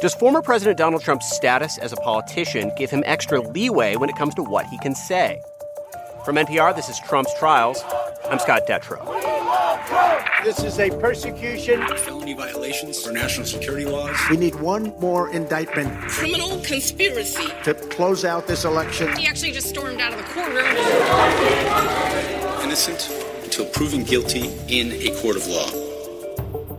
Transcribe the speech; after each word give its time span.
Does 0.00 0.14
former 0.14 0.42
President 0.42 0.78
Donald 0.78 1.02
Trump's 1.02 1.28
status 1.28 1.76
as 1.78 1.92
a 1.92 1.96
politician 1.96 2.70
give 2.76 2.88
him 2.88 3.02
extra 3.04 3.40
leeway 3.40 3.96
when 3.96 4.08
it 4.08 4.14
comes 4.14 4.32
to 4.36 4.44
what 4.44 4.64
he 4.66 4.78
can 4.78 4.94
say? 4.94 5.42
From 6.24 6.36
NPR, 6.36 6.76
this 6.76 6.88
is 6.88 7.00
Trump's 7.00 7.36
Trials. 7.36 7.82
I'm 8.30 8.38
Scott 8.38 8.62
Detrow. 8.68 9.04
This 10.44 10.62
is 10.62 10.78
a 10.78 10.90
persecution. 11.00 11.84
Felony 11.96 12.34
violations 12.34 13.02
for 13.04 13.10
national 13.10 13.44
security 13.44 13.86
laws. 13.86 14.16
We 14.30 14.36
need 14.36 14.54
one 14.60 14.94
more 15.00 15.30
indictment. 15.30 15.92
Criminal 16.08 16.60
conspiracy. 16.62 17.48
To 17.64 17.74
close 17.74 18.24
out 18.24 18.46
this 18.46 18.64
election. 18.64 19.16
He 19.16 19.26
actually 19.26 19.50
just 19.50 19.68
stormed 19.68 20.00
out 20.00 20.12
of 20.12 20.18
the 20.18 20.24
courtroom. 20.26 20.64
Innocent 22.62 23.10
until 23.42 23.66
proven 23.66 24.04
guilty 24.04 24.46
in 24.68 24.92
a 24.92 25.20
court 25.20 25.36
of 25.36 25.44
law. 25.48 25.77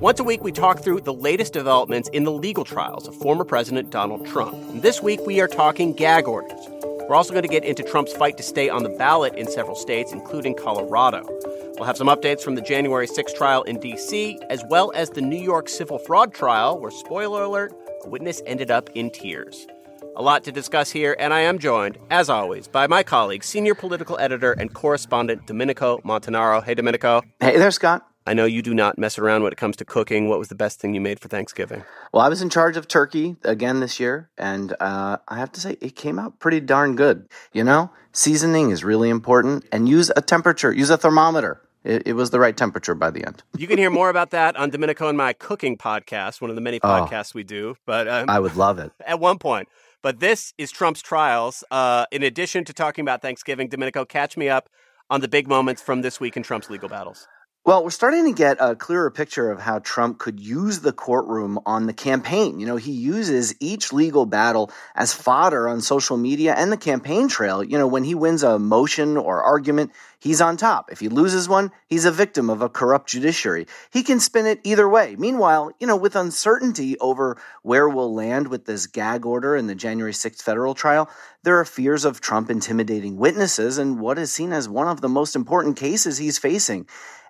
Once 0.01 0.17
a 0.17 0.23
week, 0.23 0.41
we 0.41 0.51
talk 0.53 0.79
through 0.79 1.01
the 1.01 1.13
latest 1.13 1.51
developments 1.51 2.07
in 2.13 2.23
the 2.23 2.31
legal 2.31 2.63
trials 2.63 3.05
of 3.05 3.13
former 3.17 3.43
President 3.43 3.89
Donald 3.89 4.25
Trump. 4.25 4.53
And 4.53 4.81
this 4.81 5.03
week, 5.03 5.19
we 5.25 5.41
are 5.41 5.47
talking 5.47 5.91
gag 5.91 6.25
orders. 6.25 6.57
We're 6.81 7.15
also 7.15 7.33
going 7.33 7.43
to 7.43 7.49
get 7.49 7.65
into 7.65 7.83
Trump's 7.83 8.13
fight 8.13 8.37
to 8.37 8.43
stay 8.43 8.69
on 8.69 8.83
the 8.83 8.89
ballot 8.89 9.35
in 9.35 9.51
several 9.51 9.75
states, 9.75 10.13
including 10.13 10.55
Colorado. 10.55 11.27
We'll 11.75 11.83
have 11.83 11.97
some 11.97 12.07
updates 12.07 12.41
from 12.41 12.55
the 12.55 12.61
January 12.61 13.07
6th 13.07 13.35
trial 13.35 13.63
in 13.63 13.77
D.C., 13.81 14.39
as 14.49 14.63
well 14.69 14.93
as 14.95 15.09
the 15.09 15.21
New 15.21 15.41
York 15.41 15.67
civil 15.67 15.99
fraud 15.99 16.33
trial, 16.33 16.79
where, 16.79 16.91
spoiler 16.91 17.43
alert, 17.43 17.73
a 18.05 18.09
witness 18.09 18.41
ended 18.45 18.71
up 18.71 18.89
in 18.95 19.09
tears. 19.09 19.67
A 20.15 20.21
lot 20.21 20.45
to 20.45 20.51
discuss 20.53 20.91
here, 20.91 21.17
and 21.19 21.33
I 21.33 21.41
am 21.41 21.59
joined, 21.59 21.97
as 22.09 22.29
always, 22.29 22.69
by 22.69 22.87
my 22.87 23.03
colleague, 23.03 23.43
senior 23.43 23.75
political 23.75 24.17
editor 24.17 24.53
and 24.53 24.73
correspondent 24.73 25.45
Domenico 25.45 25.97
Montanaro. 26.05 26.63
Hey, 26.63 26.73
Domenico. 26.73 27.21
Hey 27.41 27.57
there, 27.57 27.71
Scott. 27.71 28.08
I 28.29 28.33
know 28.33 28.45
you 28.45 28.61
do 28.61 28.75
not 28.75 28.99
mess 28.99 29.17
around 29.17 29.41
when 29.41 29.51
it 29.51 29.57
comes 29.57 29.75
to 29.77 29.85
cooking. 29.85 30.29
What 30.29 30.37
was 30.37 30.49
the 30.49 30.55
best 30.55 30.79
thing 30.79 30.93
you 30.93 31.01
made 31.01 31.19
for 31.19 31.27
Thanksgiving? 31.27 31.83
Well, 32.13 32.21
I 32.21 32.29
was 32.29 32.43
in 32.43 32.51
charge 32.51 32.77
of 32.77 32.87
turkey 32.87 33.37
again 33.43 33.79
this 33.79 33.99
year, 33.99 34.29
and 34.37 34.75
uh, 34.79 35.17
I 35.27 35.39
have 35.39 35.51
to 35.53 35.59
say 35.59 35.77
it 35.81 35.95
came 35.95 36.19
out 36.19 36.37
pretty 36.37 36.59
darn 36.59 36.95
good. 36.95 37.27
You 37.53 37.63
know, 37.63 37.89
seasoning 38.11 38.69
is 38.69 38.83
really 38.83 39.09
important, 39.09 39.65
and 39.71 39.89
use 39.89 40.11
a 40.15 40.21
temperature, 40.21 40.71
use 40.71 40.91
a 40.91 40.97
thermometer. 40.97 41.59
It, 41.83 42.03
it, 42.05 42.13
was 42.13 42.29
the 42.29 42.39
right 42.39 42.55
temperature 42.55 42.93
by 42.93 43.09
the 43.09 43.25
end. 43.25 43.41
You 43.57 43.65
can 43.65 43.79
hear 43.79 43.89
more 43.89 44.11
about 44.11 44.29
that 44.29 44.55
on 44.57 44.69
Domenico 44.69 45.07
and 45.07 45.17
my 45.17 45.33
cooking 45.33 45.75
podcast, 45.75 46.39
one 46.39 46.51
of 46.51 46.55
the 46.55 46.61
many 46.61 46.79
podcasts 46.79 47.31
oh, 47.33 47.37
we 47.37 47.43
do. 47.43 47.77
But 47.87 48.07
um, 48.07 48.29
I 48.29 48.39
would 48.39 48.55
love 48.55 48.77
it 48.77 48.91
at 49.07 49.19
one 49.19 49.39
point. 49.39 49.69
But 50.03 50.19
this 50.19 50.53
is 50.59 50.69
Trump's 50.69 51.01
trials. 51.01 51.63
Uh, 51.71 52.05
in 52.11 52.21
addition 52.21 52.63
to 52.65 52.73
talking 52.73 53.01
about 53.01 53.23
Thanksgiving, 53.23 53.69
Domenico, 53.69 54.05
catch 54.05 54.37
me 54.37 54.49
up 54.49 54.69
on 55.09 55.21
the 55.21 55.27
big 55.27 55.47
moments 55.47 55.81
from 55.81 56.01
this 56.03 56.19
week 56.19 56.37
in 56.37 56.43
Trump's 56.43 56.69
legal 56.69 56.89
battles. 56.89 57.27
Well, 57.65 57.83
we're 57.83 57.89
starting 57.89 58.23
to 58.23 58.31
get 58.31 58.55
a 58.61 58.73
clearer 58.73 59.11
picture 59.11 59.51
of 59.51 59.59
how 59.59 59.79
Trump 59.79 60.17
could 60.17 60.39
use 60.39 60.79
the 60.79 60.93
courtroom 60.93 61.59
on 61.65 61.87
the 61.87 61.93
campaign. 61.93 62.57
You 62.57 62.65
know, 62.65 62.77
he 62.77 62.93
uses 62.93 63.53
each 63.59 63.91
legal 63.91 64.25
battle 64.25 64.71
as 64.95 65.13
fodder 65.13 65.67
on 65.67 65.81
social 65.81 66.15
media 66.15 66.55
and 66.57 66.71
the 66.71 66.77
campaign 66.77 67.27
trail. 67.27 67.61
You 67.61 67.77
know, 67.77 67.85
when 67.85 68.05
he 68.05 68.15
wins 68.15 68.43
a 68.43 68.57
motion 68.57 69.17
or 69.17 69.43
argument, 69.43 69.91
he's 70.19 70.39
on 70.39 70.55
top. 70.55 70.89
If 70.89 71.01
he 71.01 71.09
loses 71.09 71.49
one, 71.49 71.71
he's 71.87 72.05
a 72.05 72.13
victim 72.13 72.49
of 72.49 72.61
a 72.61 72.69
corrupt 72.69 73.09
judiciary. 73.09 73.67
He 73.91 74.03
can 74.03 74.21
spin 74.21 74.45
it 74.45 74.61
either 74.63 74.87
way. 74.87 75.17
Meanwhile, 75.17 75.73
you 75.81 75.85
know, 75.85 75.97
with 75.97 76.15
uncertainty 76.15 76.97
over 76.99 77.37
where 77.61 77.89
we'll 77.89 78.15
land 78.15 78.47
with 78.47 78.65
this 78.65 78.87
gag 78.87 79.25
order 79.25 79.57
in 79.57 79.67
the 79.67 79.75
January 79.75 80.13
6th 80.13 80.41
federal 80.41 80.75
trial, 80.75 81.09
there 81.43 81.59
are 81.59 81.65
fears 81.65 82.05
of 82.05 82.21
Trump 82.21 82.49
intimidating 82.49 83.17
witnesses 83.17 83.77
in 83.77 83.99
what 83.99 84.17
is 84.17 84.31
seen 84.31 84.53
as 84.53 84.69
one 84.69 84.87
of 84.87 85.01
the 85.01 85.09
most 85.09 85.35
important 85.35 85.75
cases 85.75 86.17
he's 86.17 86.39
facing. 86.39 86.87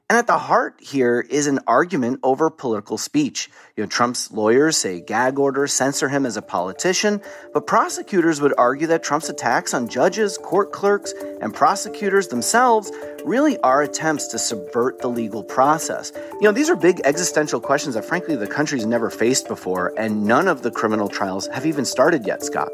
And 0.09 0.17
at 0.17 0.25
the 0.25 0.39
heart 0.39 0.79
here 0.81 1.23
is 1.29 1.45
an 1.45 1.59
argument 1.67 2.21
over 2.23 2.49
political 2.49 2.97
speech. 2.97 3.47
You 3.77 3.83
know, 3.83 3.87
Trump's 3.87 4.31
lawyers 4.31 4.75
say 4.75 5.01
gag 5.01 5.37
orders 5.37 5.71
censor 5.71 6.09
him 6.09 6.25
as 6.25 6.35
a 6.35 6.41
politician, 6.41 7.21
but 7.53 7.67
prosecutors 7.67 8.41
would 8.41 8.55
argue 8.57 8.87
that 8.87 9.03
Trump's 9.03 9.29
attacks 9.29 9.71
on 9.71 9.87
judges, 9.87 10.39
court 10.39 10.71
clerks, 10.71 11.13
and 11.41 11.53
prosecutors 11.53 12.29
themselves 12.29 12.91
really 13.23 13.59
are 13.59 13.83
attempts 13.83 14.25
to 14.29 14.39
subvert 14.39 14.99
the 14.99 15.07
legal 15.07 15.43
process. 15.43 16.11
You 16.15 16.41
know, 16.41 16.53
these 16.53 16.71
are 16.71 16.75
big 16.75 17.01
existential 17.03 17.61
questions 17.61 17.93
that 17.93 18.03
frankly 18.03 18.35
the 18.35 18.47
country's 18.47 18.87
never 18.87 19.11
faced 19.11 19.47
before, 19.47 19.93
and 19.95 20.25
none 20.25 20.47
of 20.47 20.63
the 20.63 20.71
criminal 20.71 21.07
trials 21.07 21.45
have 21.53 21.67
even 21.67 21.85
started 21.85 22.25
yet, 22.25 22.41
Scott. 22.41 22.73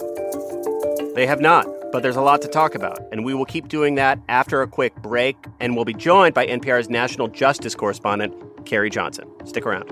They 1.15 1.25
have 1.27 1.41
not 1.41 1.67
but 1.91 2.03
there's 2.03 2.15
a 2.15 2.21
lot 2.21 2.41
to 2.41 2.47
talk 2.47 2.75
about, 2.75 2.99
and 3.11 3.25
we 3.25 3.33
will 3.33 3.45
keep 3.45 3.67
doing 3.67 3.95
that 3.95 4.19
after 4.29 4.61
a 4.61 4.67
quick 4.67 4.95
break. 4.97 5.35
And 5.59 5.75
we'll 5.75 5.85
be 5.85 5.93
joined 5.93 6.33
by 6.33 6.45
NPR's 6.47 6.89
national 6.89 7.29
justice 7.29 7.75
correspondent, 7.75 8.33
Carrie 8.65 8.89
Johnson. 8.89 9.29
Stick 9.45 9.65
around. 9.65 9.91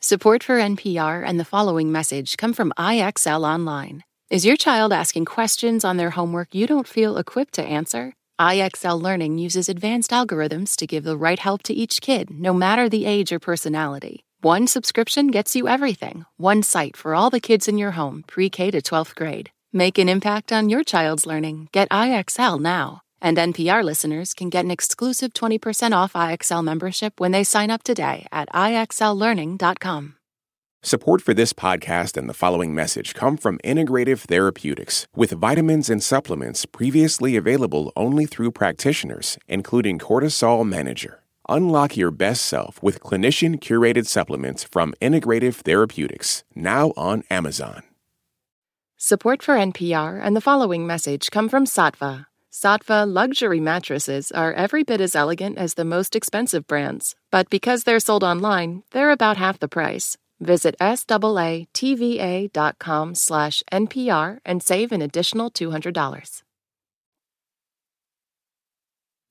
Support 0.00 0.44
for 0.44 0.58
NPR 0.58 1.24
and 1.26 1.40
the 1.40 1.44
following 1.44 1.90
message 1.90 2.36
come 2.36 2.52
from 2.52 2.72
IXL 2.78 3.42
Online. 3.44 4.04
Is 4.30 4.46
your 4.46 4.56
child 4.56 4.92
asking 4.92 5.24
questions 5.24 5.84
on 5.84 5.96
their 5.96 6.10
homework 6.10 6.54
you 6.54 6.66
don't 6.66 6.86
feel 6.86 7.16
equipped 7.16 7.54
to 7.54 7.64
answer? 7.64 8.12
IXL 8.40 9.00
Learning 9.00 9.38
uses 9.38 9.68
advanced 9.68 10.10
algorithms 10.10 10.76
to 10.76 10.86
give 10.86 11.04
the 11.04 11.16
right 11.16 11.38
help 11.38 11.62
to 11.62 11.72
each 11.72 12.00
kid, 12.00 12.30
no 12.30 12.52
matter 12.52 12.88
the 12.88 13.06
age 13.06 13.32
or 13.32 13.38
personality. 13.38 14.25
One 14.46 14.68
subscription 14.68 15.26
gets 15.32 15.56
you 15.56 15.66
everything. 15.66 16.24
One 16.36 16.62
site 16.62 16.96
for 16.96 17.16
all 17.16 17.30
the 17.30 17.40
kids 17.40 17.66
in 17.66 17.78
your 17.78 17.90
home, 17.96 18.22
pre 18.28 18.48
K 18.48 18.70
to 18.70 18.80
12th 18.80 19.16
grade. 19.16 19.50
Make 19.72 19.98
an 19.98 20.08
impact 20.08 20.52
on 20.52 20.68
your 20.68 20.84
child's 20.84 21.26
learning. 21.26 21.66
Get 21.72 21.88
IXL 21.88 22.60
now. 22.60 23.00
And 23.20 23.38
NPR 23.38 23.82
listeners 23.82 24.34
can 24.34 24.48
get 24.48 24.64
an 24.64 24.70
exclusive 24.70 25.32
20% 25.32 25.90
off 26.00 26.12
IXL 26.12 26.62
membership 26.62 27.18
when 27.18 27.32
they 27.32 27.42
sign 27.42 27.72
up 27.72 27.82
today 27.82 28.28
at 28.30 28.48
IXLLearning.com. 28.50 30.14
Support 30.80 31.22
for 31.22 31.34
this 31.34 31.52
podcast 31.52 32.16
and 32.16 32.28
the 32.28 32.40
following 32.42 32.72
message 32.72 33.14
come 33.14 33.36
from 33.36 33.58
Integrative 33.64 34.20
Therapeutics, 34.28 35.08
with 35.12 35.32
vitamins 35.32 35.90
and 35.90 36.00
supplements 36.00 36.66
previously 36.66 37.34
available 37.34 37.92
only 37.96 38.26
through 38.26 38.52
practitioners, 38.52 39.38
including 39.48 39.98
Cortisol 39.98 40.64
Manager. 40.64 41.25
Unlock 41.48 41.96
your 41.96 42.10
best 42.10 42.44
self 42.44 42.82
with 42.82 43.00
clinician 43.00 43.60
curated 43.60 44.06
supplements 44.06 44.64
from 44.64 44.94
Integrative 45.00 45.54
Therapeutics, 45.56 46.44
now 46.54 46.92
on 46.96 47.22
Amazon. 47.30 47.82
Support 48.96 49.42
for 49.42 49.54
NPR 49.54 50.18
and 50.22 50.34
the 50.34 50.40
following 50.40 50.86
message 50.86 51.30
come 51.30 51.48
from 51.48 51.66
Saatva. 51.66 52.26
Saatva 52.50 53.06
luxury 53.06 53.60
mattresses 53.60 54.32
are 54.32 54.54
every 54.54 54.82
bit 54.82 55.00
as 55.02 55.14
elegant 55.14 55.58
as 55.58 55.74
the 55.74 55.84
most 55.84 56.16
expensive 56.16 56.66
brands, 56.66 57.14
but 57.30 57.50
because 57.50 57.84
they're 57.84 58.00
sold 58.00 58.24
online, 58.24 58.82
they're 58.92 59.10
about 59.10 59.36
half 59.36 59.58
the 59.58 59.68
price. 59.68 60.16
Visit 60.40 60.74
SAATVA.com 60.80 61.64
slash 63.14 63.62
NPR 63.70 64.38
and 64.44 64.62
save 64.62 64.92
an 64.92 65.02
additional 65.02 65.50
$200. 65.50 66.42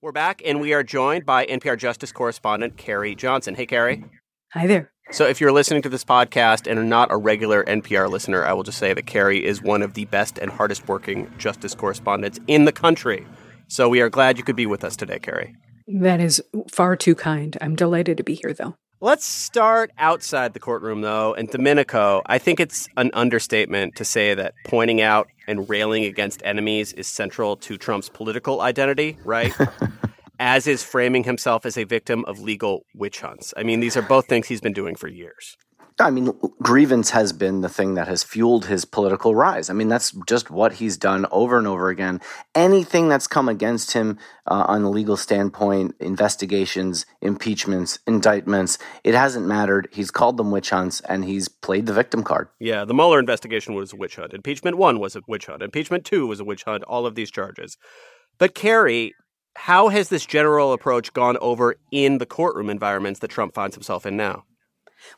We're 0.05 0.11
back, 0.11 0.43
and 0.45 0.61
we 0.61 0.71
are 0.71 0.83
joined 0.83 1.25
by 1.25 1.47
NPR 1.47 1.79
Justice 1.79 2.11
correspondent 2.11 2.77
Carrie 2.77 3.15
Johnson. 3.15 3.55
Hey, 3.55 3.65
Carrie. 3.65 4.05
Hi 4.51 4.67
there. 4.67 4.91
So, 5.09 5.25
if 5.25 5.41
you're 5.41 5.51
listening 5.51 5.81
to 5.81 5.89
this 5.89 6.03
podcast 6.03 6.69
and 6.69 6.77
are 6.77 6.83
not 6.83 7.11
a 7.11 7.17
regular 7.17 7.63
NPR 7.63 8.07
listener, 8.07 8.45
I 8.45 8.53
will 8.53 8.61
just 8.61 8.77
say 8.77 8.93
that 8.93 9.07
Carrie 9.07 9.43
is 9.43 9.63
one 9.63 9.81
of 9.81 9.95
the 9.95 10.05
best 10.05 10.37
and 10.37 10.51
hardest 10.51 10.87
working 10.87 11.33
justice 11.39 11.73
correspondents 11.73 12.39
in 12.45 12.65
the 12.65 12.71
country. 12.71 13.25
So, 13.67 13.89
we 13.89 13.99
are 13.99 14.11
glad 14.11 14.37
you 14.37 14.43
could 14.43 14.55
be 14.55 14.67
with 14.67 14.83
us 14.83 14.95
today, 14.95 15.17
Carrie. 15.17 15.55
That 15.87 16.19
is 16.19 16.39
far 16.71 16.95
too 16.95 17.15
kind. 17.15 17.57
I'm 17.59 17.75
delighted 17.75 18.17
to 18.17 18.23
be 18.23 18.35
here, 18.35 18.53
though. 18.53 18.75
Let's 19.01 19.25
start 19.25 19.91
outside 19.97 20.53
the 20.53 20.59
courtroom, 20.59 21.01
though. 21.01 21.33
And 21.33 21.49
Domenico, 21.49 22.21
I 22.27 22.37
think 22.37 22.59
it's 22.59 22.87
an 22.95 23.11
understatement 23.13 23.95
to 23.97 24.05
say 24.05 24.33
that 24.33 24.53
pointing 24.65 25.01
out 25.01 25.27
and 25.47 25.69
railing 25.69 26.05
against 26.05 26.41
enemies 26.45 26.93
is 26.93 27.07
central 27.07 27.57
to 27.57 27.77
Trump's 27.77 28.07
political 28.07 28.61
identity, 28.61 29.17
right? 29.25 29.53
as 30.39 30.67
is 30.67 30.83
framing 30.83 31.23
himself 31.23 31.65
as 31.65 31.77
a 31.77 31.83
victim 31.83 32.25
of 32.25 32.39
legal 32.39 32.85
witch 32.93 33.21
hunts. 33.21 33.53
I 33.57 33.63
mean, 33.63 33.79
these 33.79 33.97
are 33.97 34.01
both 34.01 34.27
things 34.27 34.47
he's 34.47 34.61
been 34.61 34.73
doing 34.73 34.95
for 34.95 35.07
years. 35.07 35.57
I 35.97 36.09
mean, 36.11 36.33
grievance 36.61 37.11
has 37.11 37.31
been 37.31 37.61
the 37.61 37.69
thing 37.69 37.93
that 37.93 38.09
has 38.09 38.21
fueled 38.21 38.65
his 38.65 38.83
political 38.83 39.33
rise. 39.33 39.69
I 39.69 39.73
mean, 39.73 39.87
that's 39.87 40.11
just 40.27 40.51
what 40.51 40.73
he's 40.73 40.97
done 40.97 41.25
over 41.31 41.57
and 41.57 41.65
over 41.65 41.87
again. 41.87 42.19
Anything 42.53 43.07
that's 43.07 43.27
come 43.27 43.47
against 43.47 43.93
him 43.93 44.17
uh, 44.45 44.65
on 44.67 44.81
a 44.81 44.89
legal 44.89 45.15
standpoint, 45.15 45.95
investigations, 46.01 47.05
impeachments, 47.21 47.99
indictments, 48.05 48.77
it 49.05 49.15
hasn't 49.15 49.47
mattered. 49.47 49.87
He's 49.93 50.11
called 50.11 50.35
them 50.35 50.51
witch 50.51 50.69
hunts 50.69 50.99
and 51.01 51.23
he's 51.23 51.47
played 51.47 51.85
the 51.85 51.93
victim 51.93 52.23
card. 52.23 52.49
Yeah, 52.59 52.83
the 52.83 52.93
Mueller 52.93 53.19
investigation 53.19 53.73
was 53.73 53.93
a 53.93 53.95
witch 53.95 54.17
hunt. 54.17 54.33
Impeachment 54.33 54.77
one 54.77 54.99
was 54.99 55.15
a 55.15 55.21
witch 55.29 55.45
hunt. 55.45 55.63
Impeachment 55.63 56.03
two 56.03 56.27
was 56.27 56.41
a 56.41 56.45
witch 56.45 56.65
hunt. 56.65 56.83
All 56.83 57.05
of 57.05 57.15
these 57.15 57.31
charges. 57.31 57.77
But 58.37 58.53
Carrie, 58.53 59.13
how 59.55 59.87
has 59.89 60.09
this 60.09 60.25
general 60.25 60.73
approach 60.73 61.13
gone 61.13 61.37
over 61.41 61.75
in 61.91 62.17
the 62.17 62.25
courtroom 62.25 62.69
environments 62.69 63.19
that 63.21 63.29
Trump 63.29 63.53
finds 63.53 63.75
himself 63.75 64.05
in 64.05 64.15
now? 64.17 64.43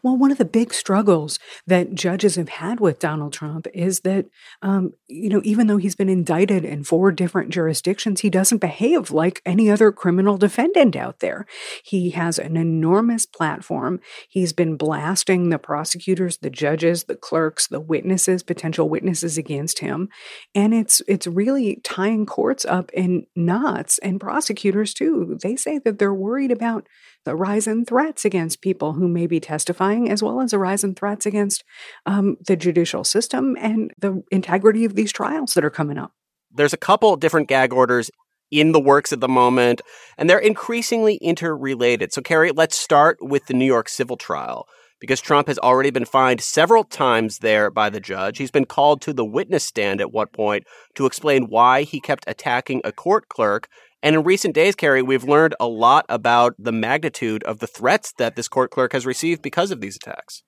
Well, 0.03 0.17
one 0.17 0.31
of 0.31 0.37
the 0.37 0.45
big 0.45 0.73
struggles 0.73 1.39
that 1.65 1.93
judges 1.93 2.35
have 2.35 2.49
had 2.49 2.79
with 2.79 2.99
Donald 2.99 3.33
Trump 3.33 3.67
is 3.73 4.01
that, 4.01 4.25
um, 4.61 4.93
you 5.07 5.29
know, 5.29 5.41
even 5.43 5.67
though 5.67 5.77
he's 5.77 5.95
been 5.95 6.09
indicted 6.09 6.63
in 6.63 6.83
four 6.83 7.11
different 7.11 7.49
jurisdictions, 7.49 8.21
he 8.21 8.29
doesn't 8.29 8.59
behave 8.59 9.11
like 9.11 9.41
any 9.45 9.69
other 9.69 9.91
criminal 9.91 10.37
defendant 10.37 10.95
out 10.95 11.19
there. 11.19 11.45
He 11.83 12.11
has 12.11 12.39
an 12.39 12.57
enormous 12.57 13.25
platform. 13.25 13.99
He's 14.29 14.53
been 14.53 14.77
blasting 14.77 15.49
the 15.49 15.59
prosecutors, 15.59 16.37
the 16.37 16.49
judges, 16.49 17.05
the 17.05 17.15
clerks, 17.15 17.67
the 17.67 17.79
witnesses, 17.79 18.43
potential 18.43 18.89
witnesses 18.89 19.37
against 19.37 19.79
him, 19.79 20.09
and 20.53 20.73
it's 20.73 21.01
it's 21.07 21.27
really 21.27 21.79
tying 21.83 22.25
courts 22.25 22.65
up 22.65 22.91
in 22.93 23.25
knots. 23.35 23.97
And 23.99 24.19
prosecutors 24.19 24.93
too. 24.93 25.37
They 25.41 25.55
say 25.55 25.79
that 25.79 25.99
they're 25.99 26.13
worried 26.13 26.51
about 26.51 26.87
the 27.27 27.35
rise 27.35 27.67
in 27.67 27.83
threats 27.83 28.23
against 28.23 28.61
people 28.61 28.93
who 28.93 29.05
may 29.05 29.27
be 29.27 29.41
testifying, 29.41 30.09
as 30.09 30.23
well 30.23 30.39
as 30.39 30.53
a 30.53 30.57
rise 30.57 30.85
in 30.85 30.95
threats 30.95 31.25
against 31.25 31.65
um, 32.05 32.37
the 32.47 32.55
judicial 32.55 33.03
system 33.03 33.57
and 33.59 33.91
the 33.99 34.23
integrity 34.31 34.85
of 34.85 34.95
these 34.95 35.11
trials 35.11 35.53
that 35.53 35.65
are 35.65 35.69
coming 35.69 35.97
up. 35.97 36.13
There's 36.49 36.71
a 36.71 36.77
couple 36.77 37.13
different 37.17 37.49
gag 37.49 37.73
orders 37.73 38.09
in 38.49 38.71
the 38.71 38.79
works 38.79 39.11
at 39.11 39.19
the 39.19 39.27
moment, 39.27 39.81
and 40.17 40.29
they're 40.29 40.39
increasingly 40.39 41.15
interrelated. 41.15 42.13
So, 42.13 42.21
Carrie, 42.21 42.51
let's 42.51 42.77
start 42.77 43.17
with 43.19 43.47
the 43.47 43.53
New 43.53 43.65
York 43.65 43.89
civil 43.89 44.15
trial 44.15 44.65
because 45.01 45.19
Trump 45.19 45.49
has 45.49 45.59
already 45.59 45.89
been 45.89 46.05
fined 46.05 46.39
several 46.39 46.85
times 46.85 47.39
there 47.39 47.69
by 47.69 47.89
the 47.89 47.99
judge. 47.99 48.37
He's 48.37 48.51
been 48.51 48.65
called 48.65 49.01
to 49.01 49.11
the 49.11 49.25
witness 49.25 49.65
stand 49.65 49.99
at 49.99 50.13
one 50.13 50.27
point 50.27 50.63
to 50.95 51.05
explain 51.05 51.49
why 51.49 51.83
he 51.83 51.99
kept 51.99 52.23
attacking 52.25 52.79
a 52.85 52.93
court 52.93 53.27
clerk 53.27 53.67
and 54.03 54.15
in 54.15 54.23
recent 54.23 54.53
days, 54.53 54.75
Carrie, 54.75 55.01
we've 55.01 55.23
learned 55.23 55.55
a 55.59 55.67
lot 55.67 56.05
about 56.09 56.55
the 56.59 56.71
magnitude 56.71 57.43
of 57.43 57.59
the 57.59 57.67
threats 57.67 58.13
that 58.17 58.35
this 58.35 58.47
court 58.47 58.71
clerk 58.71 58.93
has 58.93 59.05
received 59.05 59.41
because 59.41 59.71
of 59.71 59.81
these 59.81 59.95
attacks. 59.95 60.43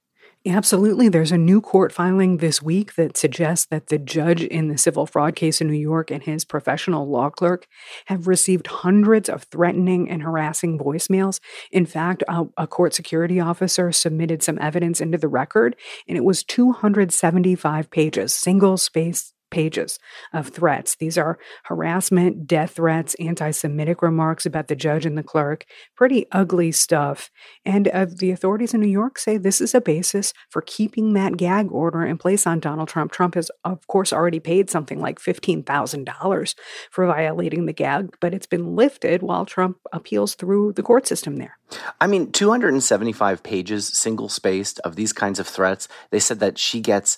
Absolutely. 0.45 1.09
There's 1.09 1.33
a 1.33 1.37
new 1.37 1.59
court 1.59 1.91
filing 1.91 2.37
this 2.37 2.61
week 2.61 2.95
that 2.95 3.17
suggests 3.17 3.65
that 3.71 3.87
the 3.87 3.97
judge 3.97 4.41
in 4.41 4.69
the 4.69 4.77
civil 4.77 5.05
fraud 5.05 5.35
case 5.35 5.59
in 5.59 5.67
New 5.67 5.73
York 5.77 6.11
and 6.11 6.23
his 6.23 6.45
professional 6.45 7.09
law 7.09 7.29
clerk 7.29 7.67
have 8.05 8.25
received 8.25 8.67
hundreds 8.67 9.27
of 9.27 9.43
threatening 9.43 10.09
and 10.09 10.23
harassing 10.23 10.79
voicemails. 10.79 11.41
In 11.71 11.85
fact, 11.85 12.23
a, 12.29 12.45
a 12.55 12.67
court 12.67 12.93
security 12.93 13.41
officer 13.41 13.91
submitted 13.91 14.41
some 14.41 14.57
evidence 14.61 15.01
into 15.01 15.17
the 15.17 15.27
record, 15.27 15.75
and 16.07 16.17
it 16.17 16.23
was 16.23 16.43
275 16.43 17.91
pages, 17.91 18.33
single 18.33 18.77
space 18.77 19.33
pages 19.49 19.99
of 20.33 20.49
threats. 20.49 20.95
These 20.95 21.17
are 21.17 21.39
harassment, 21.65 22.47
death 22.47 22.71
threats, 22.71 23.15
anti 23.15 23.51
Semitic 23.51 24.01
remarks 24.01 24.45
about 24.45 24.67
the 24.67 24.75
judge 24.75 25.05
and 25.05 25.17
the 25.17 25.23
clerk, 25.23 25.65
pretty 25.95 26.25
ugly 26.31 26.71
stuff. 26.71 27.29
And 27.65 27.87
uh, 27.87 28.05
the 28.05 28.31
authorities 28.31 28.73
in 28.73 28.81
New 28.81 28.87
York 28.87 29.17
say 29.19 29.37
this 29.37 29.61
is 29.61 29.73
a 29.73 29.81
basis 29.81 30.33
for 30.49 30.61
keeping 30.61 31.13
that 31.13 31.37
gag 31.37 31.71
order 31.71 32.05
in 32.05 32.17
place 32.17 32.45
on 32.45 32.59
Donald 32.59 32.89
Trump. 32.89 33.11
Trump 33.11 33.35
has, 33.35 33.51
of 33.63 33.85
course, 33.87 34.13
already 34.13 34.39
paid 34.39 34.69
something 34.69 34.99
like 34.99 35.19
$15,000 35.19 36.55
for 36.91 37.05
violating 37.05 37.65
the 37.65 37.73
gag, 37.73 38.15
but 38.19 38.33
it's 38.33 38.47
been 38.47 38.75
lifted 38.75 39.21
while 39.21 39.45
Trump 39.45 39.77
appeals 39.91 40.35
through 40.35 40.73
the 40.73 40.83
court 40.83 41.07
system 41.07 41.37
there. 41.37 41.57
I 42.01 42.07
mean, 42.07 42.31
275 42.31 43.43
pages, 43.43 43.87
single 43.87 44.29
spaced, 44.29 44.79
of 44.79 44.95
these 44.95 45.13
kinds 45.13 45.39
of 45.39 45.47
threats. 45.47 45.87
They 46.11 46.19
said 46.19 46.39
that 46.39 46.57
she 46.57 46.81
gets 46.81 47.17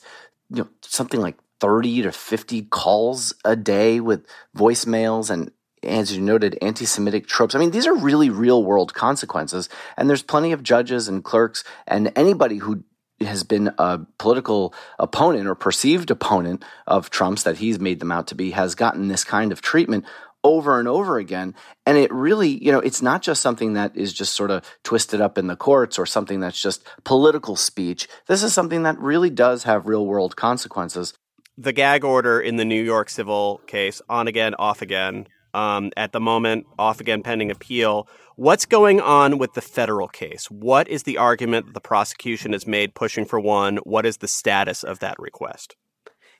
you 0.51 0.63
know 0.63 0.69
something 0.81 1.21
like 1.21 1.37
30 1.61 2.01
to 2.03 2.11
50 2.11 2.63
calls 2.63 3.33
a 3.45 3.55
day 3.55 3.99
with 3.99 4.25
voicemails 4.57 5.29
and 5.29 5.51
as 5.83 6.15
you 6.15 6.21
noted, 6.21 6.59
anti 6.61 6.85
Semitic 6.85 7.25
tropes. 7.25 7.55
I 7.55 7.59
mean, 7.59 7.71
these 7.71 7.87
are 7.87 7.95
really 7.95 8.29
real 8.29 8.63
world 8.63 8.93
consequences. 8.93 9.67
And 9.97 10.07
there's 10.07 10.21
plenty 10.21 10.51
of 10.51 10.61
judges 10.61 11.07
and 11.07 11.23
clerks 11.23 11.63
and 11.87 12.11
anybody 12.15 12.57
who 12.57 12.83
has 13.19 13.43
been 13.43 13.73
a 13.77 13.99
political 14.17 14.73
opponent 14.99 15.47
or 15.47 15.55
perceived 15.55 16.11
opponent 16.11 16.63
of 16.87 17.09
Trump's 17.09 17.43
that 17.43 17.57
he's 17.57 17.79
made 17.79 17.99
them 17.99 18.11
out 18.11 18.27
to 18.27 18.35
be 18.35 18.51
has 18.51 18.75
gotten 18.75 19.07
this 19.07 19.23
kind 19.23 19.51
of 19.51 19.61
treatment 19.61 20.05
over 20.43 20.79
and 20.79 20.87
over 20.87 21.17
again. 21.17 21.53
And 21.85 21.97
it 21.97 22.11
really, 22.11 22.63
you 22.63 22.71
know, 22.71 22.79
it's 22.79 23.01
not 23.01 23.21
just 23.21 23.41
something 23.41 23.73
that 23.73 23.95
is 23.95 24.11
just 24.11 24.33
sort 24.33 24.49
of 24.49 24.65
twisted 24.83 25.21
up 25.21 25.37
in 25.37 25.47
the 25.47 25.55
courts 25.55 25.99
or 25.99 26.05
something 26.05 26.39
that's 26.39 26.59
just 26.59 26.83
political 27.03 27.55
speech. 27.55 28.07
This 28.27 28.41
is 28.41 28.53
something 28.53 28.83
that 28.83 28.97
really 28.99 29.29
does 29.29 29.63
have 29.63 29.87
real 29.87 30.05
world 30.05 30.35
consequences 30.35 31.13
the 31.61 31.73
gag 31.73 32.03
order 32.03 32.39
in 32.39 32.55
the 32.55 32.65
New 32.65 32.81
York 32.81 33.09
civil 33.09 33.61
case, 33.67 34.01
on 34.09 34.27
again, 34.27 34.55
off 34.55 34.81
again. 34.81 35.27
Um, 35.53 35.91
at 35.97 36.13
the 36.13 36.21
moment, 36.21 36.65
off 36.79 37.01
again 37.01 37.23
pending 37.23 37.51
appeal. 37.51 38.07
What's 38.37 38.65
going 38.65 39.01
on 39.01 39.37
with 39.37 39.53
the 39.53 39.61
federal 39.61 40.07
case? 40.07 40.45
What 40.45 40.87
is 40.87 41.03
the 41.03 41.17
argument 41.17 41.65
that 41.65 41.73
the 41.73 41.81
prosecution 41.81 42.53
has 42.53 42.65
made 42.65 42.95
pushing 42.95 43.25
for 43.25 43.37
one? 43.37 43.77
What 43.83 44.05
is 44.05 44.17
the 44.17 44.29
status 44.29 44.81
of 44.81 44.99
that 44.99 45.19
request? 45.19 45.75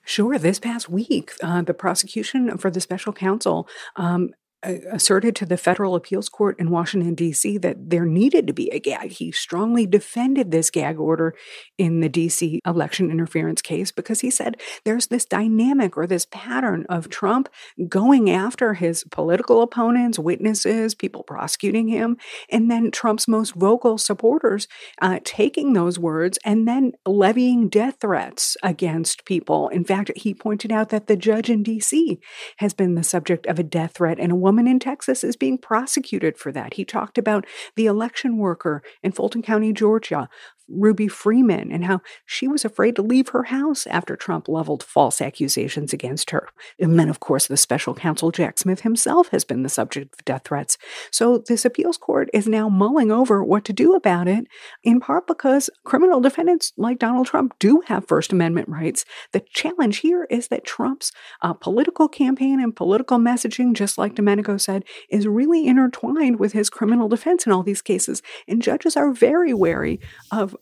Sure. 0.04 0.38
This 0.38 0.58
past 0.58 0.88
week, 0.88 1.32
uh, 1.42 1.62
the 1.62 1.74
prosecution 1.74 2.56
for 2.56 2.70
the 2.70 2.80
special 2.80 3.12
counsel 3.12 3.68
um, 3.96 4.30
asserted 4.62 5.34
to 5.36 5.46
the 5.46 5.56
federal 5.56 5.94
appeals 5.94 6.28
court 6.28 6.58
in 6.58 6.70
Washington, 6.70 7.14
D.C., 7.14 7.58
that 7.58 7.90
there 7.90 8.06
needed 8.06 8.46
to 8.46 8.52
be 8.52 8.70
a 8.70 8.78
gag. 8.78 9.10
He 9.12 9.32
strongly 9.32 9.86
defended 9.86 10.50
this 10.50 10.70
gag 10.70 10.98
order 10.98 11.34
in 11.78 12.00
the 12.00 12.08
D.C. 12.08 12.60
election 12.64 13.10
interference 13.10 13.60
case 13.60 13.90
because 13.90 14.20
he 14.20 14.30
said 14.30 14.60
there's 14.84 15.08
this 15.08 15.24
dynamic 15.24 15.96
or 15.96 16.06
this 16.06 16.26
pattern 16.30 16.86
of 16.88 17.08
Trump 17.08 17.48
going 17.88 18.30
after 18.30 18.74
his 18.74 19.04
political 19.10 19.62
opponents, 19.62 20.18
witnesses, 20.18 20.94
people 20.94 21.22
prosecuting 21.24 21.88
him, 21.88 22.16
and 22.48 22.70
then 22.70 22.90
Trump's 22.90 23.26
most 23.26 23.54
vocal 23.54 23.98
supporters 23.98 24.68
uh, 25.00 25.18
taking 25.24 25.72
those 25.72 25.98
words 25.98 26.38
and 26.44 26.68
then 26.68 26.92
levying 27.04 27.68
death 27.68 27.96
threats 28.00 28.56
against 28.62 29.24
people. 29.24 29.68
In 29.68 29.84
fact, 29.84 30.12
he 30.16 30.34
pointed 30.34 30.70
out 30.70 30.90
that 30.90 31.08
the 31.08 31.16
judge 31.16 31.50
in 31.50 31.62
D.C. 31.62 32.20
has 32.58 32.74
been 32.74 32.94
the 32.94 33.02
subject 33.02 33.46
of 33.46 33.58
a 33.58 33.64
death 33.64 33.94
threat 33.94 34.20
and 34.20 34.30
a 34.30 34.36
woman 34.36 34.51
woman 34.52 34.68
in 34.68 34.78
Texas 34.78 35.24
is 35.24 35.34
being 35.34 35.56
prosecuted 35.56 36.36
for 36.36 36.52
that. 36.52 36.74
He 36.74 36.84
talked 36.84 37.16
about 37.16 37.46
the 37.74 37.86
election 37.86 38.36
worker 38.36 38.82
in 39.02 39.10
Fulton 39.10 39.40
County, 39.40 39.72
Georgia, 39.72 40.28
Ruby 40.68 41.08
Freeman 41.08 41.70
and 41.70 41.84
how 41.84 42.00
she 42.26 42.48
was 42.48 42.64
afraid 42.64 42.96
to 42.96 43.02
leave 43.02 43.28
her 43.28 43.44
house 43.44 43.86
after 43.86 44.16
Trump 44.16 44.48
leveled 44.48 44.82
false 44.82 45.20
accusations 45.20 45.92
against 45.92 46.30
her. 46.30 46.48
And 46.78 46.98
then, 46.98 47.08
of 47.08 47.20
course, 47.20 47.46
the 47.46 47.56
special 47.56 47.94
counsel 47.94 48.30
Jack 48.30 48.58
Smith 48.58 48.80
himself 48.80 49.28
has 49.28 49.44
been 49.44 49.62
the 49.62 49.68
subject 49.68 50.14
of 50.14 50.24
death 50.24 50.42
threats. 50.44 50.78
So 51.10 51.38
this 51.38 51.64
appeals 51.64 51.96
court 51.96 52.28
is 52.32 52.46
now 52.46 52.68
mulling 52.68 53.10
over 53.10 53.44
what 53.44 53.64
to 53.66 53.72
do 53.72 53.94
about 53.94 54.28
it, 54.28 54.46
in 54.82 55.00
part 55.00 55.26
because 55.26 55.70
criminal 55.84 56.20
defendants 56.20 56.72
like 56.76 56.98
Donald 56.98 57.26
Trump 57.26 57.54
do 57.58 57.82
have 57.86 58.06
First 58.06 58.32
Amendment 58.32 58.68
rights. 58.68 59.04
The 59.32 59.40
challenge 59.52 59.98
here 59.98 60.26
is 60.30 60.48
that 60.48 60.64
Trump's 60.64 61.12
uh, 61.42 61.52
political 61.52 62.08
campaign 62.08 62.60
and 62.60 62.74
political 62.74 63.18
messaging, 63.18 63.74
just 63.74 63.98
like 63.98 64.14
Domenico 64.14 64.56
said, 64.56 64.84
is 65.10 65.26
really 65.26 65.66
intertwined 65.66 66.38
with 66.38 66.52
his 66.52 66.70
criminal 66.70 67.08
defense 67.08 67.46
in 67.46 67.52
all 67.52 67.62
these 67.62 67.82
cases. 67.82 68.22
And 68.48 68.62
judges 68.62 68.96
are 68.96 69.12
very 69.12 69.54
wary 69.54 70.00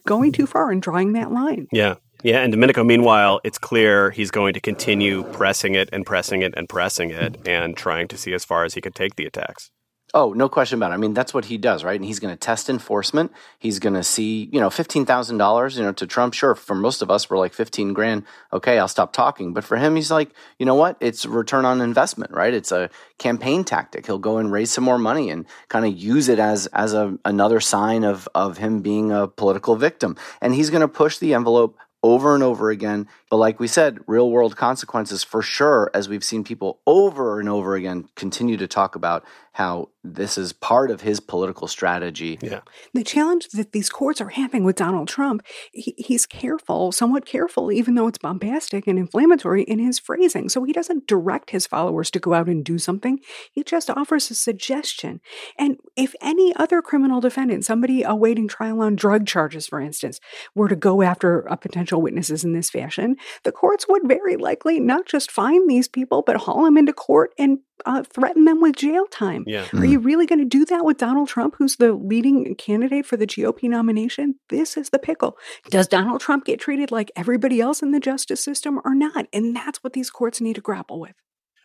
going 0.06 0.32
too 0.32 0.46
far 0.46 0.70
and 0.70 0.82
drawing 0.82 1.12
that 1.12 1.32
line. 1.32 1.66
Yeah. 1.72 1.96
Yeah, 2.22 2.40
and 2.40 2.52
Domenico, 2.52 2.84
meanwhile, 2.84 3.40
it's 3.44 3.56
clear 3.56 4.10
he's 4.10 4.30
going 4.30 4.52
to 4.52 4.60
continue 4.60 5.22
pressing 5.32 5.74
it 5.74 5.88
and 5.90 6.04
pressing 6.04 6.42
it 6.42 6.52
and 6.54 6.68
pressing 6.68 7.10
it 7.10 7.38
and 7.46 7.74
trying 7.74 8.08
to 8.08 8.18
see 8.18 8.34
as 8.34 8.44
far 8.44 8.64
as 8.64 8.74
he 8.74 8.82
could 8.82 8.94
take 8.94 9.16
the 9.16 9.24
attacks. 9.24 9.70
Oh, 10.12 10.32
no 10.32 10.48
question 10.48 10.76
about 10.78 10.90
it. 10.90 10.94
I 10.94 10.96
mean, 10.96 11.14
that's 11.14 11.32
what 11.32 11.44
he 11.44 11.56
does, 11.56 11.84
right? 11.84 11.94
And 11.94 12.04
he's 12.04 12.18
going 12.18 12.34
to 12.34 12.38
test 12.38 12.68
enforcement. 12.68 13.32
He's 13.60 13.78
going 13.78 13.94
to 13.94 14.02
see, 14.02 14.48
you 14.52 14.60
know, 14.60 14.68
$15,000, 14.68 15.76
you 15.76 15.82
know, 15.82 15.92
to 15.92 16.06
Trump. 16.06 16.34
Sure, 16.34 16.56
for 16.56 16.74
most 16.74 17.00
of 17.00 17.12
us, 17.12 17.30
we're 17.30 17.38
like 17.38 17.52
15 17.52 17.92
grand. 17.92 18.24
Okay, 18.52 18.78
I'll 18.78 18.88
stop 18.88 19.12
talking. 19.12 19.52
But 19.54 19.62
for 19.62 19.76
him, 19.76 19.94
he's 19.94 20.10
like, 20.10 20.30
you 20.58 20.66
know 20.66 20.74
what? 20.74 20.96
It's 20.98 21.26
return 21.26 21.64
on 21.64 21.80
investment, 21.80 22.32
right? 22.32 22.52
It's 22.52 22.72
a 22.72 22.90
campaign 23.18 23.62
tactic. 23.62 24.06
He'll 24.06 24.18
go 24.18 24.38
and 24.38 24.50
raise 24.50 24.72
some 24.72 24.82
more 24.82 24.98
money 24.98 25.30
and 25.30 25.46
kind 25.68 25.86
of 25.86 25.96
use 25.96 26.28
it 26.28 26.40
as, 26.40 26.66
as 26.68 26.92
a, 26.92 27.16
another 27.24 27.60
sign 27.60 28.02
of, 28.02 28.28
of 28.34 28.58
him 28.58 28.82
being 28.82 29.12
a 29.12 29.28
political 29.28 29.76
victim. 29.76 30.16
And 30.40 30.54
he's 30.54 30.70
going 30.70 30.80
to 30.80 30.88
push 30.88 31.18
the 31.18 31.34
envelope 31.34 31.78
over 32.02 32.34
and 32.34 32.42
over 32.42 32.70
again. 32.70 33.08
But 33.28 33.36
like 33.36 33.60
we 33.60 33.66
said, 33.66 33.98
real 34.06 34.30
world 34.30 34.56
consequences 34.56 35.22
for 35.22 35.42
sure, 35.42 35.90
as 35.94 36.08
we've 36.08 36.24
seen 36.24 36.44
people 36.44 36.80
over 36.86 37.40
and 37.40 37.48
over 37.48 37.74
again 37.74 38.08
continue 38.16 38.56
to 38.56 38.66
talk 38.66 38.94
about 38.94 39.24
how 39.60 39.90
this 40.02 40.38
is 40.38 40.54
part 40.54 40.90
of 40.90 41.02
his 41.02 41.20
political 41.20 41.68
strategy. 41.68 42.38
Yeah. 42.40 42.60
The 42.94 43.04
challenge 43.04 43.48
that 43.48 43.72
these 43.72 43.90
courts 43.90 44.18
are 44.22 44.30
having 44.30 44.64
with 44.64 44.76
Donald 44.76 45.06
Trump, 45.06 45.42
he, 45.74 45.94
he's 45.98 46.24
careful, 46.24 46.92
somewhat 46.92 47.26
careful, 47.26 47.70
even 47.70 47.94
though 47.94 48.06
it's 48.06 48.16
bombastic 48.16 48.86
and 48.86 48.98
inflammatory 48.98 49.64
in 49.64 49.78
his 49.78 49.98
phrasing. 49.98 50.48
So 50.48 50.64
he 50.64 50.72
doesn't 50.72 51.06
direct 51.06 51.50
his 51.50 51.66
followers 51.66 52.10
to 52.12 52.18
go 52.18 52.32
out 52.32 52.48
and 52.48 52.64
do 52.64 52.78
something. 52.78 53.18
He 53.52 53.62
just 53.62 53.90
offers 53.90 54.30
a 54.30 54.34
suggestion. 54.34 55.20
And 55.58 55.76
if 55.94 56.14
any 56.22 56.56
other 56.56 56.80
criminal 56.80 57.20
defendant, 57.20 57.66
somebody 57.66 58.02
awaiting 58.02 58.48
trial 58.48 58.80
on 58.80 58.96
drug 58.96 59.26
charges, 59.26 59.66
for 59.66 59.78
instance, 59.78 60.20
were 60.54 60.68
to 60.68 60.76
go 60.76 61.02
after 61.02 61.40
a 61.40 61.58
potential 61.58 62.00
witnesses 62.00 62.44
in 62.44 62.54
this 62.54 62.70
fashion, 62.70 63.16
the 63.44 63.52
courts 63.52 63.84
would 63.90 64.08
very 64.08 64.36
likely 64.36 64.80
not 64.80 65.04
just 65.04 65.30
fine 65.30 65.66
these 65.66 65.88
people, 65.88 66.22
but 66.26 66.36
haul 66.36 66.64
them 66.64 66.78
into 66.78 66.94
court 66.94 67.34
and 67.38 67.58
uh, 67.86 68.02
threaten 68.02 68.44
them 68.44 68.60
with 68.60 68.76
jail 68.76 69.06
time. 69.06 69.44
Yeah. 69.46 69.66
Are 69.74 69.84
you 69.84 69.98
really 69.98 70.26
going 70.26 70.38
to 70.38 70.44
do 70.44 70.64
that 70.66 70.84
with 70.84 70.98
Donald 70.98 71.28
Trump, 71.28 71.54
who's 71.58 71.76
the 71.76 71.92
leading 71.92 72.54
candidate 72.56 73.06
for 73.06 73.16
the 73.16 73.26
GOP 73.26 73.68
nomination? 73.68 74.36
This 74.48 74.76
is 74.76 74.90
the 74.90 74.98
pickle. 74.98 75.36
Does 75.70 75.88
Donald 75.88 76.20
Trump 76.20 76.44
get 76.44 76.60
treated 76.60 76.90
like 76.90 77.10
everybody 77.16 77.60
else 77.60 77.82
in 77.82 77.90
the 77.90 78.00
justice 78.00 78.42
system 78.42 78.80
or 78.84 78.94
not? 78.94 79.26
And 79.32 79.54
that's 79.54 79.82
what 79.82 79.92
these 79.92 80.10
courts 80.10 80.40
need 80.40 80.54
to 80.54 80.60
grapple 80.60 81.00
with. 81.00 81.14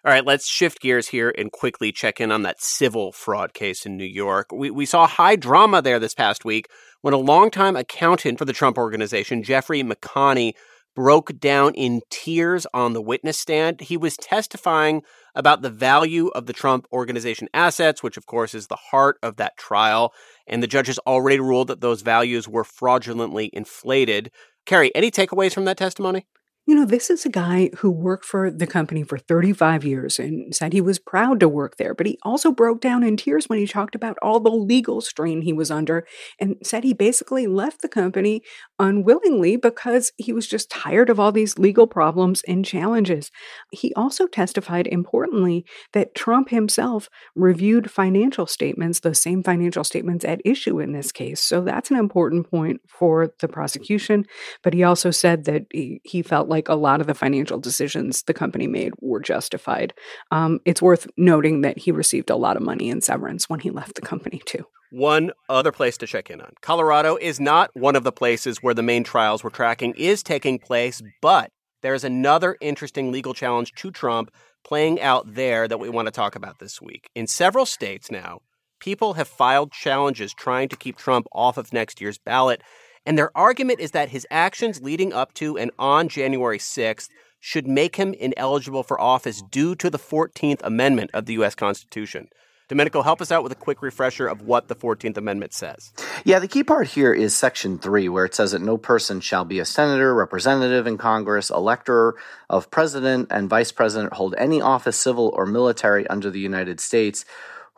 All 0.06 0.12
right, 0.12 0.26
let's 0.26 0.48
shift 0.48 0.82
gears 0.82 1.08
here 1.08 1.34
and 1.36 1.52
quickly 1.52 1.92
check 1.92 2.22
in 2.22 2.32
on 2.32 2.44
that 2.44 2.62
civil 2.62 3.12
fraud 3.12 3.56
case 3.56 3.88
in 3.88 3.98
New 3.98 4.06
York. 4.06 4.52
We, 4.54 4.70
we 4.70 4.86
saw 4.86 5.08
high 5.08 5.36
drama 5.36 5.82
there 5.82 5.98
this 5.98 6.14
past 6.14 6.46
week 6.46 6.68
when 7.02 7.16
a 7.16 7.18
longtime 7.18 7.76
accountant 7.76 8.38
for 8.38 8.46
the 8.46 8.54
Trump 8.54 8.78
organization, 8.78 9.42
Jeffrey 9.42 9.82
McConney, 9.82 10.54
broke 10.96 11.38
down 11.40 11.74
in 11.74 12.02
tears 12.10 12.66
on 12.74 12.94
the 12.94 13.02
witness 13.02 13.38
stand. 13.38 13.82
He 13.82 13.98
was 13.98 14.18
testifying 14.18 15.04
about 15.36 15.62
the 15.62 15.70
value 15.70 16.30
of 16.30 16.46
the 16.46 16.54
Trump 16.54 16.88
organization 16.92 17.50
assets, 17.54 18.02
which 18.02 18.18
of 18.18 18.25
course 18.25 18.56
is 18.56 18.68
the 18.68 18.78
heart 18.78 19.18
of 19.22 19.36
that 19.36 19.58
trial. 19.58 20.14
And 20.48 20.64
the 20.64 20.68
judge 20.68 20.88
has 20.88 21.00
already 21.00 21.40
ruled 21.40 21.68
that 21.68 21.82
those 21.82 22.02
values 22.02 22.48
were 22.48 22.64
fraudulently 22.64 23.50
inflated. 23.54 24.32
Carrie, 24.66 24.96
any 24.96 25.12
takeaways 25.12 25.54
from 25.54 25.66
that 25.66 25.78
testimony? 25.78 26.25
You 26.68 26.74
know, 26.74 26.86
this 26.86 27.12
is 27.12 27.26
a 27.26 27.30
guy 27.30 27.70
who 27.78 27.92
worked 27.92 28.26
for 28.26 28.50
the 28.50 28.66
company 28.66 29.04
for 29.04 29.20
35 29.20 29.86
years 29.86 30.18
and 30.18 30.56
said 30.56 30.74
he 30.74 30.82
was 30.82 30.98
proud 30.98 31.40
to 31.42 31.48
work 31.48 31.78
there, 31.78 31.94
but 31.94 32.08
he 32.08 32.18
also 32.24 32.52
broke 32.52 32.82
down 32.82 33.04
in 33.04 33.18
tears 33.18 33.48
when 33.48 33.60
he 33.60 33.68
talked 33.68 33.94
about 33.94 34.18
all 34.24 34.40
the 34.40 34.50
legal 34.50 35.00
strain 35.00 35.44
he 35.44 35.54
was 35.54 35.70
under 35.70 36.08
and 36.40 36.56
said 36.64 36.84
he 36.84 36.94
basically 36.94 37.46
left 37.46 37.84
the 37.84 37.88
company 37.88 38.42
unwillingly 38.80 39.58
because 39.58 40.12
he 40.18 40.34
was 40.34 40.48
just 40.48 40.72
tired 40.72 41.12
of 41.12 41.20
all 41.20 41.32
these 41.32 41.60
legal 41.60 41.86
problems 41.86 42.42
and 42.48 42.66
challenges. 42.66 43.30
He 43.72 43.94
also 43.94 44.26
testified 44.26 44.88
importantly 44.88 45.68
that 45.94 46.16
Trump 46.16 46.50
himself 46.50 47.10
reviewed 47.36 47.92
financial 47.92 48.48
statements, 48.48 49.02
the 49.02 49.14
same 49.14 49.44
financial 49.44 49.84
statements 49.84 50.26
at 50.26 50.42
issue 50.44 50.80
in 50.80 50.94
this 50.94 51.12
case. 51.12 51.42
So 51.44 51.62
that's 51.62 51.92
an 51.92 51.98
important 51.98 52.50
point 52.50 52.82
for 52.88 53.32
the 53.40 53.48
prosecution. 53.48 54.26
But 54.64 54.74
he 54.74 54.82
also 54.82 55.12
said 55.12 55.46
that 55.46 55.68
he, 55.72 56.02
he 56.04 56.24
felt 56.24 56.50
like 56.50 56.55
like 56.56 56.70
a 56.70 56.76
lot 56.76 57.02
of 57.02 57.08
the 57.08 57.14
financial 57.14 57.60
decisions 57.60 58.24
the 58.24 58.34
company 58.34 58.66
made 58.66 58.94
were 59.02 59.20
justified. 59.20 59.94
Um, 60.32 60.62
it's 60.64 60.82
worth 60.82 61.06
noting 61.18 61.62
that 61.62 61.78
he 61.78 61.92
received 61.92 62.30
a 62.30 62.38
lot 62.38 62.56
of 62.56 62.64
money 62.64 62.90
in 62.90 63.02
severance 63.02 63.50
when 63.50 63.60
he 63.60 63.72
left 63.72 63.96
the 63.96 64.02
company, 64.02 64.42
too. 64.46 64.66
One 64.92 65.32
other 65.50 65.74
place 65.74 65.98
to 65.98 66.08
check 66.08 66.30
in 66.30 66.40
on 66.40 66.54
Colorado 66.62 67.18
is 67.18 67.42
not 67.42 67.72
one 67.74 67.98
of 67.98 68.06
the 68.06 68.14
places 68.14 68.64
where 68.64 68.74
the 68.74 68.82
main 68.82 69.04
trials 69.04 69.44
we're 69.44 69.50
tracking 69.50 69.94
is 69.98 70.24
taking 70.24 70.58
place, 70.58 71.02
but 71.22 71.52
there's 71.82 72.06
another 72.06 72.56
interesting 72.62 73.12
legal 73.12 73.34
challenge 73.34 73.74
to 73.74 73.92
Trump 73.92 74.32
playing 74.66 75.02
out 75.02 75.34
there 75.34 75.68
that 75.68 75.80
we 75.80 75.90
want 75.90 76.06
to 76.06 76.12
talk 76.12 76.38
about 76.38 76.60
this 76.60 76.82
week. 76.82 77.10
In 77.16 77.28
several 77.28 77.66
states 77.66 78.10
now, 78.10 78.40
people 78.80 79.16
have 79.16 79.28
filed 79.28 79.74
challenges 79.74 80.34
trying 80.34 80.70
to 80.70 80.78
keep 80.78 80.96
Trump 80.98 81.28
off 81.34 81.58
of 81.58 81.74
next 81.74 82.00
year's 82.00 82.18
ballot. 82.18 82.62
And 83.06 83.18
their 83.18 83.36
argument 83.38 83.80
is 83.80 83.92
that 83.92 84.10
his 84.10 84.26
actions 84.32 84.82
leading 84.82 85.14
up 85.14 85.34
to 85.36 85.58
and 85.58 85.72
on 85.78 86.10
January 86.10 86.58
6th 86.58 87.10
should 87.40 87.68
make 87.68 87.98
him 87.98 88.14
ineligible 88.16 88.82
for 88.82 89.00
office 89.00 89.42
due 89.42 89.76
to 89.76 89.90
the 89.90 90.00
14th 90.00 90.62
Amendment 90.64 91.12
of 91.14 91.28
the 91.28 91.34
U.S. 91.34 91.54
Constitution. 91.54 92.28
Domenico, 92.68 93.04
help 93.04 93.22
us 93.22 93.32
out 93.32 93.44
with 93.44 93.52
a 93.52 93.56
quick 93.56 93.84
refresher 93.84 94.28
of 94.28 94.42
what 94.42 94.68
the 94.68 94.76
14th 94.76 95.18
Amendment 95.18 95.54
says. 95.54 95.94
Yeah, 96.24 96.40
the 96.40 96.48
key 96.48 96.64
part 96.64 96.88
here 96.88 97.14
is 97.14 97.36
Section 97.36 97.78
3, 97.78 98.10
where 98.10 98.26
it 98.26 98.34
says 98.34 98.54
that 98.54 98.64
no 98.64 98.76
person 98.78 99.22
shall 99.22 99.46
be 99.46 99.60
a 99.60 99.66
senator, 99.66 100.16
representative 100.16 100.88
in 100.88 100.98
Congress, 100.98 101.52
elector 101.52 102.16
of 102.50 102.72
president 102.72 103.28
and 103.30 103.48
vice 103.48 103.72
president, 103.72 104.14
hold 104.14 104.34
any 104.40 104.62
office, 104.62 104.98
civil 104.98 105.32
or 105.36 105.46
military, 105.46 106.08
under 106.08 106.32
the 106.32 106.40
United 106.40 106.80
States, 106.80 107.24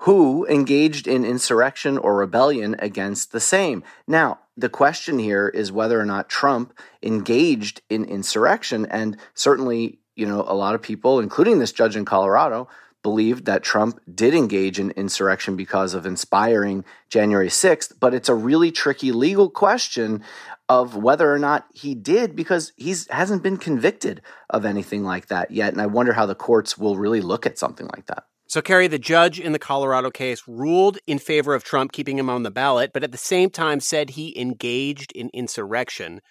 who 0.01 0.45
engaged 0.47 1.07
in 1.07 1.25
insurrection 1.25 1.97
or 1.97 2.15
rebellion 2.15 2.75
against 2.79 3.31
the 3.31 3.39
same. 3.39 3.83
Now, 4.07 4.39
the 4.55 4.69
question 4.69 5.19
here 5.19 5.47
is 5.49 5.71
whether 5.71 5.99
or 5.99 6.05
not 6.05 6.29
Trump 6.29 6.77
engaged 7.01 7.81
in 7.89 8.05
insurrection. 8.05 8.85
And 8.85 9.17
certainly, 9.33 9.99
you 10.15 10.25
know, 10.25 10.45
a 10.47 10.53
lot 10.53 10.75
of 10.75 10.81
people, 10.81 11.19
including 11.19 11.59
this 11.59 11.71
judge 11.71 11.95
in 11.95 12.05
Colorado, 12.05 12.67
believed 13.01 13.45
that 13.45 13.63
Trump 13.63 13.99
did 14.13 14.33
engage 14.33 14.79
in 14.79 14.91
insurrection 14.91 15.55
because 15.55 15.93
of 15.93 16.05
inspiring 16.05 16.83
January 17.09 17.49
6th. 17.49 17.93
But 17.99 18.13
it's 18.13 18.29
a 18.29 18.35
really 18.35 18.71
tricky 18.71 19.11
legal 19.11 19.49
question 19.49 20.23
of 20.69 20.95
whether 20.95 21.31
or 21.31 21.39
not 21.39 21.65
he 21.73 21.95
did 21.95 22.35
because 22.35 22.73
he 22.75 22.93
hasn't 23.09 23.41
been 23.41 23.57
convicted 23.57 24.21
of 24.49 24.65
anything 24.65 25.03
like 25.03 25.27
that 25.27 25.51
yet. 25.51 25.71
And 25.73 25.81
I 25.81 25.85
wonder 25.85 26.13
how 26.13 26.25
the 26.25 26.35
courts 26.35 26.77
will 26.77 26.97
really 26.97 27.21
look 27.21 27.45
at 27.45 27.57
something 27.57 27.87
like 27.95 28.07
that. 28.07 28.25
So, 28.57 28.61
Carrie, 28.63 28.87
the 28.87 28.97
judge 28.97 29.39
in 29.39 29.51
the 29.51 29.59
Colorado 29.59 30.09
case 30.09 30.41
ruled 30.47 30.97
in 31.05 31.19
favor 31.19 31.53
of 31.53 31.63
Trump 31.63 31.91
keeping 31.91 32.17
him 32.17 32.27
on 32.27 32.41
the 32.41 32.49
ballot, 32.49 32.89
but 32.91 33.03
at 33.03 33.11
the 33.11 33.15
same 33.15 33.51
time 33.51 33.79
said 33.79 34.09
he 34.09 34.35
engaged 34.35 35.11
in 35.11 35.29
insurrection. 35.31 36.21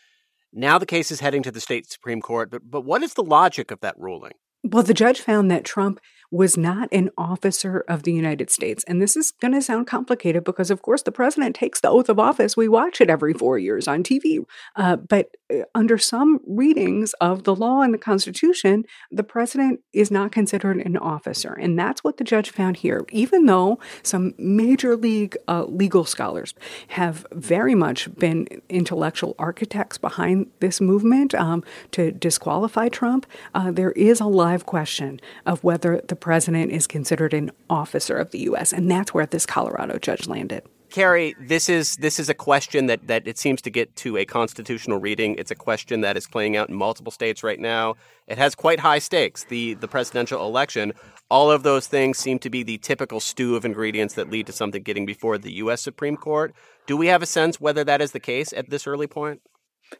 Now 0.52 0.76
the 0.76 0.86
case 0.86 1.12
is 1.12 1.20
heading 1.20 1.44
to 1.44 1.52
the 1.52 1.60
state 1.60 1.88
Supreme 1.88 2.20
Court, 2.20 2.50
but, 2.50 2.68
but 2.68 2.80
what 2.80 3.04
is 3.04 3.14
the 3.14 3.22
logic 3.22 3.70
of 3.70 3.78
that 3.82 3.94
ruling? 3.96 4.32
Well, 4.64 4.82
the 4.82 4.92
judge 4.92 5.20
found 5.20 5.52
that 5.52 5.64
Trump 5.64 6.00
was 6.30 6.56
not 6.56 6.88
an 6.92 7.10
officer 7.16 7.84
of 7.88 8.02
the 8.02 8.12
United 8.12 8.50
States. 8.50 8.84
And 8.86 9.00
this 9.00 9.16
is 9.16 9.32
going 9.40 9.54
to 9.54 9.62
sound 9.62 9.86
complicated 9.86 10.44
because, 10.44 10.70
of 10.70 10.82
course, 10.82 11.02
the 11.02 11.12
president 11.12 11.56
takes 11.56 11.80
the 11.80 11.88
oath 11.88 12.08
of 12.08 12.18
office. 12.18 12.56
We 12.56 12.68
watch 12.68 13.00
it 13.00 13.10
every 13.10 13.32
four 13.32 13.58
years 13.58 13.86
on 13.86 14.02
TV. 14.02 14.44
Uh, 14.74 14.96
but 14.96 15.36
uh, 15.52 15.62
under 15.74 15.98
some 15.98 16.40
readings 16.46 17.12
of 17.20 17.44
the 17.44 17.54
law 17.54 17.82
and 17.82 17.94
the 17.94 17.98
Constitution, 17.98 18.84
the 19.10 19.22
president 19.22 19.80
is 19.92 20.10
not 20.10 20.32
considered 20.32 20.78
an 20.78 20.96
officer. 20.96 21.52
And 21.52 21.78
that's 21.78 22.02
what 22.02 22.16
the 22.16 22.24
judge 22.24 22.50
found 22.50 22.78
here. 22.78 23.04
Even 23.12 23.46
though 23.46 23.78
some 24.02 24.34
major 24.38 24.96
league 24.96 25.36
uh, 25.48 25.64
legal 25.64 26.04
scholars 26.04 26.54
have 26.88 27.26
very 27.32 27.74
much 27.74 28.12
been 28.16 28.46
intellectual 28.68 29.34
architects 29.38 29.98
behind 29.98 30.50
this 30.60 30.80
movement 30.80 31.34
um, 31.34 31.62
to 31.92 32.10
disqualify 32.10 32.88
Trump, 32.88 33.26
uh, 33.54 33.70
there 33.70 33.92
is 33.92 34.20
a 34.20 34.26
live 34.26 34.66
question 34.66 35.20
of 35.44 35.62
whether 35.62 36.00
the 36.08 36.15
president 36.16 36.72
is 36.72 36.86
considered 36.86 37.34
an 37.34 37.50
officer 37.70 38.16
of 38.16 38.30
the 38.30 38.40
U.S., 38.40 38.72
and 38.72 38.90
that's 38.90 39.14
where 39.14 39.26
this 39.26 39.46
Colorado 39.46 39.98
judge 39.98 40.26
landed. 40.26 40.62
Carrie, 40.90 41.34
this 41.40 41.68
is 41.68 41.96
this 41.96 42.18
is 42.18 42.28
a 42.28 42.34
question 42.34 42.86
that 42.86 43.06
that 43.08 43.26
it 43.26 43.38
seems 43.38 43.60
to 43.62 43.70
get 43.70 43.94
to 43.96 44.16
a 44.16 44.24
constitutional 44.24 44.98
reading. 44.98 45.34
It's 45.36 45.50
a 45.50 45.56
question 45.56 46.00
that 46.02 46.16
is 46.16 46.26
playing 46.26 46.56
out 46.56 46.68
in 46.68 46.74
multiple 46.74 47.10
states 47.10 47.42
right 47.42 47.58
now. 47.58 47.96
It 48.28 48.38
has 48.38 48.54
quite 48.54 48.80
high 48.80 49.00
stakes. 49.00 49.44
The 49.44 49.74
the 49.74 49.88
presidential 49.88 50.46
election. 50.46 50.92
All 51.28 51.50
of 51.50 51.64
those 51.64 51.88
things 51.88 52.18
seem 52.18 52.38
to 52.38 52.50
be 52.50 52.62
the 52.62 52.78
typical 52.78 53.18
stew 53.18 53.56
of 53.56 53.64
ingredients 53.64 54.14
that 54.14 54.30
lead 54.30 54.46
to 54.46 54.52
something 54.52 54.82
getting 54.82 55.06
before 55.06 55.38
the 55.38 55.52
U.S. 55.54 55.82
Supreme 55.82 56.16
Court. 56.16 56.54
Do 56.86 56.96
we 56.96 57.08
have 57.08 57.20
a 57.20 57.26
sense 57.26 57.60
whether 57.60 57.82
that 57.82 58.00
is 58.00 58.12
the 58.12 58.20
case 58.20 58.52
at 58.52 58.70
this 58.70 58.86
early 58.86 59.08
point? 59.08 59.40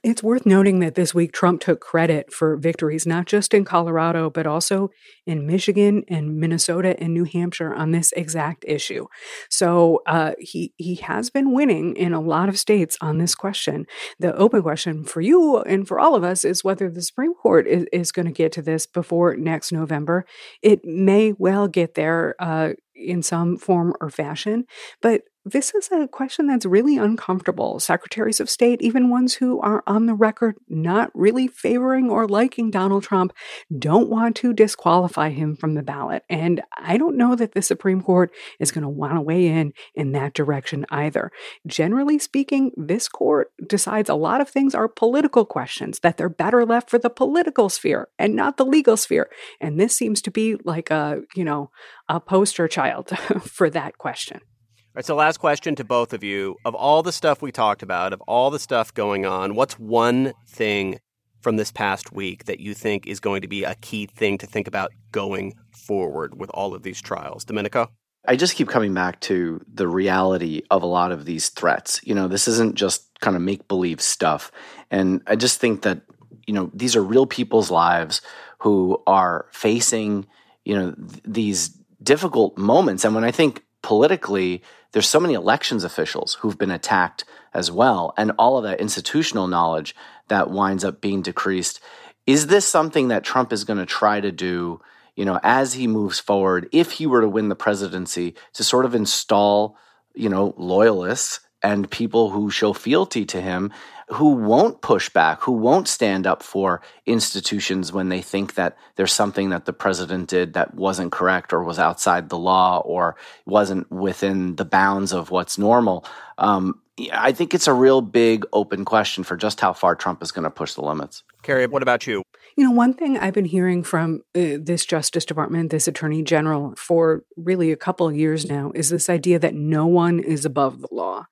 It's 0.02 0.22
worth 0.22 0.46
noting 0.46 0.80
that 0.80 0.96
this 0.96 1.14
week 1.14 1.32
Trump 1.32 1.60
took 1.60 1.80
credit 1.80 2.32
for 2.32 2.56
victories 2.56 3.06
not 3.06 3.26
just 3.26 3.54
in 3.54 3.64
Colorado, 3.64 4.30
but 4.30 4.46
also 4.46 4.90
in 5.26 5.46
Michigan 5.46 6.02
and 6.08 6.38
Minnesota 6.38 6.98
and 7.00 7.14
New 7.14 7.24
Hampshire 7.24 7.72
on 7.72 7.92
this 7.92 8.12
exact 8.12 8.64
issue. 8.66 9.06
So 9.48 10.02
uh, 10.06 10.32
he 10.40 10.72
he 10.76 10.96
has 10.96 11.30
been 11.30 11.52
winning 11.52 11.94
in 11.96 12.12
a 12.12 12.20
lot 12.20 12.48
of 12.48 12.58
states 12.58 12.96
on 13.00 13.18
this 13.18 13.34
question. 13.34 13.86
The 14.18 14.34
open 14.36 14.62
question 14.62 15.04
for 15.04 15.20
you 15.20 15.58
and 15.58 15.86
for 15.86 16.00
all 16.00 16.14
of 16.14 16.24
us 16.24 16.44
is 16.44 16.64
whether 16.64 16.90
the 16.90 17.02
Supreme 17.02 17.34
Court 17.34 17.66
is, 17.66 17.86
is 17.92 18.12
going 18.12 18.26
to 18.26 18.32
get 18.32 18.52
to 18.52 18.62
this 18.62 18.86
before 18.86 19.36
next 19.36 19.72
November. 19.72 20.24
It 20.62 20.84
may 20.84 21.32
well 21.38 21.68
get 21.68 21.94
there. 21.94 22.34
Uh, 22.40 22.72
in 22.96 23.22
some 23.22 23.56
form 23.56 23.94
or 24.00 24.10
fashion. 24.10 24.64
But 25.00 25.22
this 25.48 25.72
is 25.76 25.88
a 25.92 26.08
question 26.08 26.48
that's 26.48 26.66
really 26.66 26.96
uncomfortable. 26.96 27.78
Secretaries 27.78 28.40
of 28.40 28.50
state, 28.50 28.82
even 28.82 29.10
ones 29.10 29.34
who 29.34 29.60
are 29.60 29.84
on 29.86 30.06
the 30.06 30.14
record 30.14 30.56
not 30.68 31.12
really 31.14 31.46
favoring 31.46 32.10
or 32.10 32.26
liking 32.26 32.68
Donald 32.68 33.04
Trump, 33.04 33.32
don't 33.78 34.10
want 34.10 34.34
to 34.36 34.52
disqualify 34.52 35.30
him 35.30 35.54
from 35.54 35.74
the 35.74 35.84
ballot. 35.84 36.24
And 36.28 36.62
I 36.76 36.96
don't 36.96 37.16
know 37.16 37.36
that 37.36 37.52
the 37.52 37.62
Supreme 37.62 38.02
Court 38.02 38.32
is 38.58 38.72
going 38.72 38.82
to 38.82 38.88
want 38.88 39.14
to 39.14 39.20
weigh 39.20 39.46
in 39.46 39.72
in 39.94 40.10
that 40.12 40.34
direction 40.34 40.84
either. 40.90 41.30
Generally 41.64 42.18
speaking, 42.18 42.72
this 42.76 43.08
court 43.08 43.52
decides 43.68 44.10
a 44.10 44.16
lot 44.16 44.40
of 44.40 44.48
things 44.48 44.74
are 44.74 44.88
political 44.88 45.44
questions, 45.44 46.00
that 46.00 46.16
they're 46.16 46.28
better 46.28 46.66
left 46.66 46.90
for 46.90 46.98
the 46.98 47.08
political 47.08 47.68
sphere 47.68 48.08
and 48.18 48.34
not 48.34 48.56
the 48.56 48.66
legal 48.66 48.96
sphere. 48.96 49.30
And 49.60 49.78
this 49.78 49.94
seems 49.94 50.20
to 50.22 50.32
be 50.32 50.56
like 50.64 50.90
a, 50.90 51.20
you 51.36 51.44
know, 51.44 51.70
a 52.08 52.20
poster 52.20 52.68
child 52.68 53.08
for 53.42 53.70
that 53.70 53.98
question. 53.98 54.40
All 54.42 54.92
right, 54.96 55.04
so 55.04 55.14
last 55.14 55.38
question 55.38 55.74
to 55.76 55.84
both 55.84 56.12
of 56.12 56.24
you. 56.24 56.56
Of 56.64 56.74
all 56.74 57.02
the 57.02 57.12
stuff 57.12 57.42
we 57.42 57.52
talked 57.52 57.82
about, 57.82 58.12
of 58.12 58.20
all 58.22 58.50
the 58.50 58.58
stuff 58.58 58.94
going 58.94 59.26
on, 59.26 59.54
what's 59.54 59.78
one 59.78 60.32
thing 60.48 60.98
from 61.40 61.56
this 61.56 61.70
past 61.70 62.12
week 62.12 62.46
that 62.46 62.60
you 62.60 62.74
think 62.74 63.06
is 63.06 63.20
going 63.20 63.42
to 63.42 63.48
be 63.48 63.64
a 63.64 63.74
key 63.76 64.06
thing 64.06 64.38
to 64.38 64.46
think 64.46 64.66
about 64.66 64.90
going 65.12 65.54
forward 65.70 66.38
with 66.38 66.50
all 66.50 66.74
of 66.74 66.82
these 66.82 67.00
trials? 67.00 67.44
Domenico? 67.44 67.90
I 68.28 68.36
just 68.36 68.56
keep 68.56 68.68
coming 68.68 68.92
back 68.92 69.20
to 69.20 69.60
the 69.72 69.86
reality 69.86 70.62
of 70.70 70.82
a 70.82 70.86
lot 70.86 71.12
of 71.12 71.26
these 71.26 71.50
threats. 71.50 72.00
You 72.02 72.14
know, 72.14 72.26
this 72.26 72.48
isn't 72.48 72.74
just 72.74 73.08
kind 73.20 73.36
of 73.36 73.42
make 73.42 73.68
believe 73.68 74.00
stuff. 74.00 74.50
And 74.90 75.22
I 75.26 75.36
just 75.36 75.60
think 75.60 75.82
that 75.82 76.00
you 76.46 76.54
know, 76.54 76.70
these 76.72 76.96
are 76.96 77.02
real 77.02 77.26
people's 77.26 77.70
lives 77.70 78.22
who 78.58 79.02
are 79.06 79.46
facing, 79.52 80.26
you 80.64 80.74
know, 80.74 80.92
th- 80.92 81.22
these 81.24 81.78
difficult 82.02 82.56
moments. 82.58 83.04
And 83.04 83.14
when 83.14 83.24
I 83.24 83.30
think 83.30 83.64
politically, 83.82 84.62
there's 84.92 85.08
so 85.08 85.20
many 85.20 85.34
elections 85.34 85.84
officials 85.84 86.34
who've 86.40 86.58
been 86.58 86.70
attacked 86.70 87.24
as 87.54 87.70
well, 87.70 88.12
and 88.16 88.32
all 88.38 88.58
of 88.58 88.64
that 88.64 88.80
institutional 88.80 89.46
knowledge 89.46 89.94
that 90.28 90.50
winds 90.50 90.84
up 90.84 91.00
being 91.00 91.22
decreased. 91.22 91.80
Is 92.26 92.48
this 92.48 92.66
something 92.66 93.08
that 93.08 93.24
Trump 93.24 93.52
is 93.52 93.64
going 93.64 93.78
to 93.78 93.86
try 93.86 94.20
to 94.20 94.32
do, 94.32 94.80
you 95.14 95.24
know, 95.24 95.38
as 95.42 95.74
he 95.74 95.86
moves 95.86 96.18
forward, 96.18 96.68
if 96.72 96.92
he 96.92 97.06
were 97.06 97.20
to 97.20 97.28
win 97.28 97.48
the 97.48 97.54
presidency, 97.54 98.34
to 98.54 98.64
sort 98.64 98.84
of 98.84 98.94
install, 98.94 99.76
you 100.14 100.28
know, 100.28 100.54
loyalists 100.56 101.40
and 101.62 101.90
people 101.90 102.30
who 102.30 102.50
show 102.50 102.72
fealty 102.72 103.24
to 103.26 103.40
him 103.40 103.72
who 104.08 104.30
won't 104.30 104.80
push 104.82 105.08
back, 105.08 105.40
who 105.42 105.52
won't 105.52 105.88
stand 105.88 106.26
up 106.26 106.42
for 106.42 106.80
institutions 107.06 107.92
when 107.92 108.08
they 108.08 108.22
think 108.22 108.54
that 108.54 108.76
there's 108.94 109.12
something 109.12 109.50
that 109.50 109.64
the 109.64 109.72
president 109.72 110.28
did 110.28 110.52
that 110.52 110.74
wasn't 110.74 111.10
correct 111.10 111.52
or 111.52 111.64
was 111.64 111.78
outside 111.78 112.28
the 112.28 112.38
law 112.38 112.78
or 112.84 113.16
wasn't 113.46 113.90
within 113.90 114.56
the 114.56 114.64
bounds 114.64 115.12
of 115.12 115.30
what's 115.30 115.58
normal. 115.58 116.04
Um, 116.38 116.80
I 117.12 117.32
think 117.32 117.52
it's 117.52 117.66
a 117.66 117.74
real 117.74 118.00
big 118.00 118.44
open 118.52 118.84
question 118.84 119.24
for 119.24 119.36
just 119.36 119.60
how 119.60 119.72
far 119.72 119.96
Trump 119.96 120.22
is 120.22 120.32
going 120.32 120.44
to 120.44 120.50
push 120.50 120.74
the 120.74 120.82
limits. 120.82 121.24
Carrie, 121.42 121.66
what 121.66 121.82
about 121.82 122.06
you? 122.06 122.22
You 122.56 122.64
know, 122.64 122.70
one 122.70 122.94
thing 122.94 123.18
I've 123.18 123.34
been 123.34 123.44
hearing 123.44 123.82
from 123.82 124.22
uh, 124.34 124.56
this 124.58 124.86
Justice 124.86 125.26
Department, 125.26 125.70
this 125.70 125.88
Attorney 125.88 126.22
General, 126.22 126.72
for 126.78 127.22
really 127.36 127.70
a 127.70 127.76
couple 127.76 128.10
years 128.10 128.48
now 128.48 128.72
is 128.74 128.88
this 128.88 129.10
idea 129.10 129.38
that 129.38 129.54
no 129.54 129.86
one 129.86 130.20
is 130.20 130.46
above 130.46 130.80
the 130.80 130.88
law. 130.90 131.26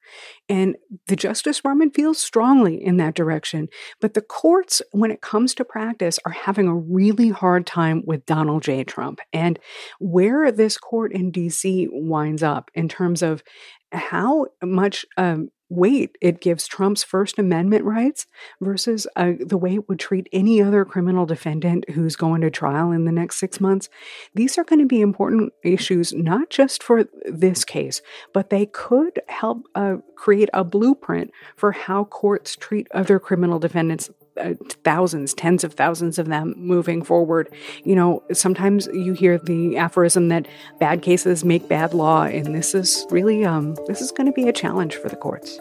And 0.51 0.77
the 1.07 1.17
Justice 1.17 1.57
Department 1.57 1.95
feels 1.95 2.19
strongly 2.19 2.77
in 2.77 2.99
that 2.99 3.15
direction. 3.15 3.69
But 4.03 4.13
the 4.13 4.21
courts, 4.21 4.83
when 4.93 5.11
it 5.11 5.23
comes 5.23 5.55
to 5.55 5.65
practice, 5.65 6.19
are 6.27 6.33
having 6.33 6.69
a 6.69 6.77
really 6.77 7.31
hard 7.31 7.67
time 7.67 8.03
with 8.05 8.27
Donald 8.27 8.63
J. 8.63 8.85
Trump. 8.85 9.21
And 9.33 9.59
where 9.99 10.53
this 10.53 10.77
court 10.77 11.15
in 11.15 11.33
DC 11.33 11.89
winds 11.91 12.43
up 12.43 12.71
in 12.75 12.87
terms 12.87 13.23
of 13.23 13.43
how 13.93 14.49
much 14.63 15.07
um, 15.17 15.49
weight 15.69 16.17
it 16.21 16.41
gives 16.41 16.67
Trump's 16.67 17.03
First 17.03 17.39
Amendment 17.39 17.85
rights 17.85 18.27
versus 18.61 19.07
uh, 19.17 19.33
the 19.41 19.57
way 19.57 19.75
it 19.75 19.89
would 19.89 19.99
treat 19.99 20.29
any 20.33 20.63
other 20.63 20.85
criminal 20.85 21.27
defendant 21.27 21.89
who's 21.91 22.17
going 22.17 22.43
to 22.43 22.51
trial 22.51 22.93
in 22.93 23.05
the 23.05 23.13
next 23.13 23.37
six 23.37 23.61
months. 23.61 23.89
These 24.35 24.59
are 24.59 24.65
going 24.65 24.81
to 24.81 24.87
be 24.87 25.01
important 25.01 25.53
issues, 25.63 26.13
not 26.13 26.51
just 26.51 26.83
for 26.83 27.05
this 27.25 27.65
case, 27.65 28.03
but 28.33 28.51
they 28.51 28.67
could 28.67 29.21
help 29.29 29.67
uh, 29.75 29.97
create 30.17 30.51
a 30.53 30.65
blueprint 30.65 31.31
for 31.57 31.73
how 31.73 32.05
courts 32.05 32.57
treat 32.57 32.87
other 32.93 33.19
criminal 33.19 33.59
defendants 33.59 34.11
uh, 34.41 34.55
thousands, 34.83 35.35
tens 35.35 35.65
of 35.65 35.75
thousands 35.75 36.19
of 36.19 36.27
them 36.27 36.55
moving 36.57 37.03
forward. 37.03 37.53
You 37.85 37.95
know, 37.95 38.23
sometimes 38.33 38.89
you 38.93 39.13
hear 39.13 39.39
the 39.39 39.77
aphorism 39.77 40.29
that 40.29 40.47
bad 40.79 41.03
cases 41.03 41.45
make 41.45 41.69
bad 41.69 41.95
law, 41.95 42.25
and 42.25 42.55
this 42.55 42.75
is 42.75 43.07
really 43.11 43.45
um, 43.45 43.77
this 43.87 44.01
is 44.01 44.11
going 44.11 44.27
to 44.27 44.33
be 44.33 44.49
a 44.49 44.53
challenge 44.53 44.97
for 44.97 45.09
the 45.09 45.17
courts. 45.17 45.59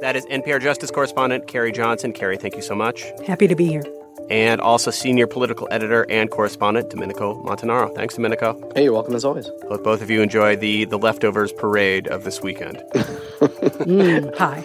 That 0.00 0.16
is 0.16 0.26
NPR 0.26 0.60
Justice 0.60 0.90
correspondent 0.90 1.46
Carrie 1.46 1.72
Johnson. 1.72 2.12
Carrie, 2.12 2.36
thank 2.36 2.56
you 2.56 2.62
so 2.62 2.74
much. 2.74 3.04
Happy 3.26 3.46
to 3.46 3.54
be 3.54 3.66
here. 3.66 3.84
And 4.30 4.60
also 4.60 4.90
senior 4.90 5.26
political 5.26 5.68
editor 5.70 6.06
and 6.08 6.30
correspondent 6.30 6.90
Domenico 6.90 7.42
Montanaro. 7.44 7.94
Thanks, 7.94 8.14
Domenico. 8.14 8.70
Hey, 8.74 8.84
you're 8.84 8.92
welcome 8.92 9.14
as 9.14 9.24
always. 9.24 9.48
Hope 9.68 9.84
both 9.84 10.02
of 10.02 10.10
you 10.10 10.22
enjoy 10.22 10.56
the 10.56 10.86
the 10.86 10.98
leftovers 10.98 11.52
parade 11.52 12.08
of 12.08 12.24
this 12.24 12.40
weekend. 12.40 12.78
mm, 13.84 14.36
hi. 14.36 14.64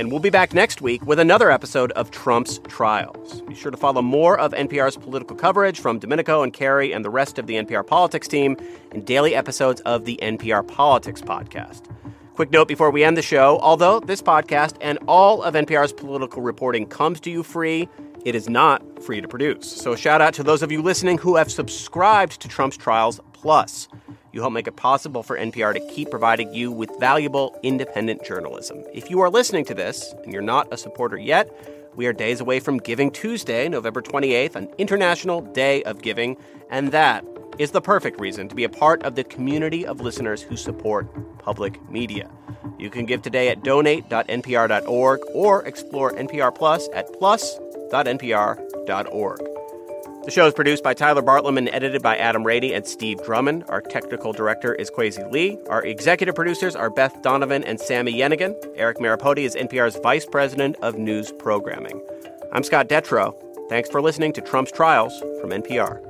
And 0.00 0.10
we'll 0.10 0.18
be 0.18 0.30
back 0.30 0.54
next 0.54 0.80
week 0.80 1.04
with 1.04 1.18
another 1.18 1.50
episode 1.50 1.92
of 1.92 2.10
Trump's 2.10 2.58
Trials. 2.68 3.42
Be 3.42 3.54
sure 3.54 3.70
to 3.70 3.76
follow 3.76 4.00
more 4.00 4.40
of 4.40 4.52
NPR's 4.52 4.96
political 4.96 5.36
coverage 5.36 5.78
from 5.78 5.98
Domenico 5.98 6.42
and 6.42 6.54
Carrie 6.54 6.94
and 6.94 7.04
the 7.04 7.10
rest 7.10 7.38
of 7.38 7.46
the 7.46 7.56
NPR 7.56 7.86
Politics 7.86 8.26
team 8.26 8.56
in 8.92 9.04
daily 9.04 9.34
episodes 9.34 9.82
of 9.82 10.06
the 10.06 10.18
NPR 10.22 10.66
Politics 10.66 11.20
podcast. 11.20 11.82
Quick 12.32 12.50
note 12.50 12.66
before 12.66 12.90
we 12.90 13.04
end 13.04 13.18
the 13.18 13.22
show 13.22 13.58
although 13.58 14.00
this 14.00 14.22
podcast 14.22 14.78
and 14.80 14.98
all 15.06 15.42
of 15.42 15.52
NPR's 15.52 15.92
political 15.92 16.40
reporting 16.40 16.86
comes 16.86 17.20
to 17.20 17.30
you 17.30 17.42
free, 17.42 17.86
it 18.24 18.34
is 18.34 18.48
not 18.48 19.02
free 19.02 19.20
to 19.20 19.28
produce. 19.28 19.70
So, 19.70 19.94
shout 19.96 20.22
out 20.22 20.32
to 20.32 20.42
those 20.42 20.62
of 20.62 20.72
you 20.72 20.80
listening 20.80 21.18
who 21.18 21.36
have 21.36 21.52
subscribed 21.52 22.40
to 22.40 22.48
Trump's 22.48 22.78
Trials 22.78 23.20
Plus. 23.34 23.86
You 24.32 24.40
help 24.40 24.52
make 24.52 24.68
it 24.68 24.76
possible 24.76 25.22
for 25.22 25.36
NPR 25.36 25.74
to 25.74 25.80
keep 25.92 26.10
providing 26.10 26.54
you 26.54 26.70
with 26.70 26.90
valuable 27.00 27.58
independent 27.62 28.24
journalism. 28.24 28.84
If 28.92 29.10
you 29.10 29.20
are 29.20 29.30
listening 29.30 29.64
to 29.66 29.74
this 29.74 30.14
and 30.22 30.32
you're 30.32 30.42
not 30.42 30.72
a 30.72 30.76
supporter 30.76 31.16
yet, 31.16 31.50
we 31.96 32.06
are 32.06 32.12
days 32.12 32.40
away 32.40 32.60
from 32.60 32.78
Giving 32.78 33.10
Tuesday, 33.10 33.68
November 33.68 34.00
28th, 34.00 34.54
an 34.54 34.68
International 34.78 35.40
Day 35.40 35.82
of 35.82 36.00
Giving, 36.02 36.36
and 36.70 36.92
that 36.92 37.24
is 37.58 37.72
the 37.72 37.80
perfect 37.80 38.20
reason 38.20 38.48
to 38.48 38.54
be 38.54 38.62
a 38.64 38.68
part 38.68 39.02
of 39.02 39.16
the 39.16 39.24
community 39.24 39.84
of 39.84 40.00
listeners 40.00 40.40
who 40.40 40.56
support 40.56 41.08
public 41.38 41.90
media. 41.90 42.30
You 42.78 42.88
can 42.90 43.06
give 43.06 43.22
today 43.22 43.48
at 43.48 43.64
donate.npr.org 43.64 45.20
or 45.32 45.66
explore 45.66 46.12
NPR 46.12 46.54
Plus 46.54 46.88
at 46.94 47.12
plus.npr.org. 47.12 48.60
The 50.22 50.30
show 50.30 50.46
is 50.46 50.52
produced 50.52 50.84
by 50.84 50.92
Tyler 50.92 51.22
Bartlam 51.22 51.56
and 51.56 51.70
edited 51.70 52.02
by 52.02 52.16
Adam 52.18 52.44
Raney 52.44 52.74
and 52.74 52.86
Steve 52.86 53.24
Drummond. 53.24 53.64
Our 53.68 53.80
technical 53.80 54.34
director 54.34 54.74
is 54.74 54.90
Kwesi 54.90 55.32
Lee. 55.32 55.58
Our 55.70 55.82
executive 55.82 56.34
producers 56.34 56.76
are 56.76 56.90
Beth 56.90 57.22
Donovan 57.22 57.64
and 57.64 57.80
Sami 57.80 58.12
Yenigun. 58.12 58.54
Eric 58.76 58.98
Marrapodi 58.98 59.44
is 59.44 59.54
NPR's 59.54 59.96
vice 60.02 60.26
president 60.26 60.76
of 60.82 60.98
news 60.98 61.32
programming. 61.32 62.02
I'm 62.52 62.62
Scott 62.62 62.88
Detrow. 62.88 63.34
Thanks 63.70 63.88
for 63.88 64.02
listening 64.02 64.34
to 64.34 64.42
Trump's 64.42 64.72
Trials 64.72 65.18
from 65.40 65.50
NPR. 65.50 66.09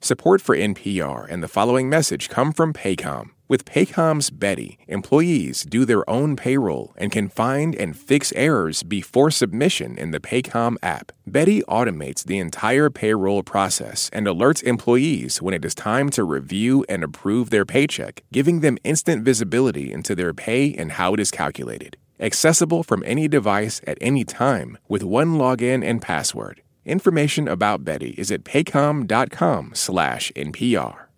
Support 0.00 0.40
for 0.40 0.56
NPR 0.56 1.26
and 1.28 1.42
the 1.42 1.48
following 1.48 1.88
message 1.90 2.28
come 2.28 2.52
from 2.52 2.72
Paycom. 2.72 3.30
With 3.48 3.64
Paycom's 3.64 4.30
Beti, 4.30 4.78
employees 4.86 5.64
do 5.64 5.84
their 5.84 6.08
own 6.08 6.36
payroll 6.36 6.94
and 6.96 7.10
can 7.10 7.28
find 7.28 7.74
and 7.74 7.98
fix 7.98 8.32
errors 8.36 8.84
before 8.84 9.32
submission 9.32 9.98
in 9.98 10.12
the 10.12 10.20
Paycom 10.20 10.76
app. 10.84 11.10
Beti 11.28 11.62
automates 11.64 12.24
the 12.24 12.38
entire 12.38 12.90
payroll 12.90 13.42
process 13.42 14.08
and 14.12 14.28
alerts 14.28 14.62
employees 14.62 15.42
when 15.42 15.52
it 15.52 15.64
is 15.64 15.74
time 15.74 16.10
to 16.10 16.22
review 16.22 16.84
and 16.88 17.02
approve 17.02 17.50
their 17.50 17.64
paycheck, 17.64 18.22
giving 18.32 18.60
them 18.60 18.78
instant 18.84 19.24
visibility 19.24 19.92
into 19.92 20.14
their 20.14 20.32
pay 20.32 20.74
and 20.74 20.92
how 20.92 21.12
it 21.12 21.18
is 21.18 21.32
calculated. 21.32 21.96
Accessible 22.20 22.84
from 22.84 23.02
any 23.04 23.26
device 23.26 23.80
at 23.84 23.98
any 24.00 24.24
time 24.24 24.78
with 24.88 25.02
one 25.02 25.38
login 25.38 25.84
and 25.84 26.00
password. 26.00 26.62
Information 26.88 27.48
about 27.48 27.84
Beti 27.84 28.18
is 28.18 28.32
at 28.32 28.44
paycom.com 28.44 29.72
slash 29.74 30.32
NPR. 30.34 31.08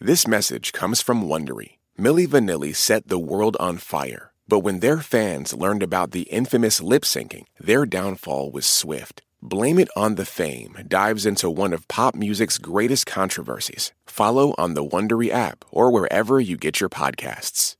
This 0.00 0.26
message 0.26 0.72
comes 0.72 1.00
from 1.00 1.22
Wondery. 1.22 1.78
Milli 1.96 2.26
Vanilli 2.26 2.74
set 2.74 3.06
the 3.06 3.16
world 3.18 3.56
on 3.60 3.78
fire, 3.78 4.32
but 4.48 4.64
when 4.64 4.80
their 4.80 4.98
fans 4.98 5.54
learned 5.54 5.84
about 5.84 6.10
the 6.10 6.22
infamous 6.22 6.82
lip 6.82 7.04
syncing, 7.04 7.44
their 7.60 7.86
downfall 7.86 8.50
was 8.50 8.66
swift. 8.66 9.22
Blame 9.40 9.78
It 9.78 9.88
on 9.94 10.16
the 10.16 10.24
Fame 10.24 10.76
dives 10.88 11.24
into 11.24 11.48
one 11.48 11.72
of 11.72 11.86
pop 11.86 12.16
music's 12.16 12.58
greatest 12.58 13.06
controversies. 13.06 13.92
Follow 14.06 14.56
on 14.58 14.74
the 14.74 14.84
Wondery 14.84 15.30
app 15.30 15.64
or 15.70 15.92
wherever 15.92 16.40
you 16.40 16.56
get 16.56 16.80
your 16.80 16.90
podcasts. 16.90 17.75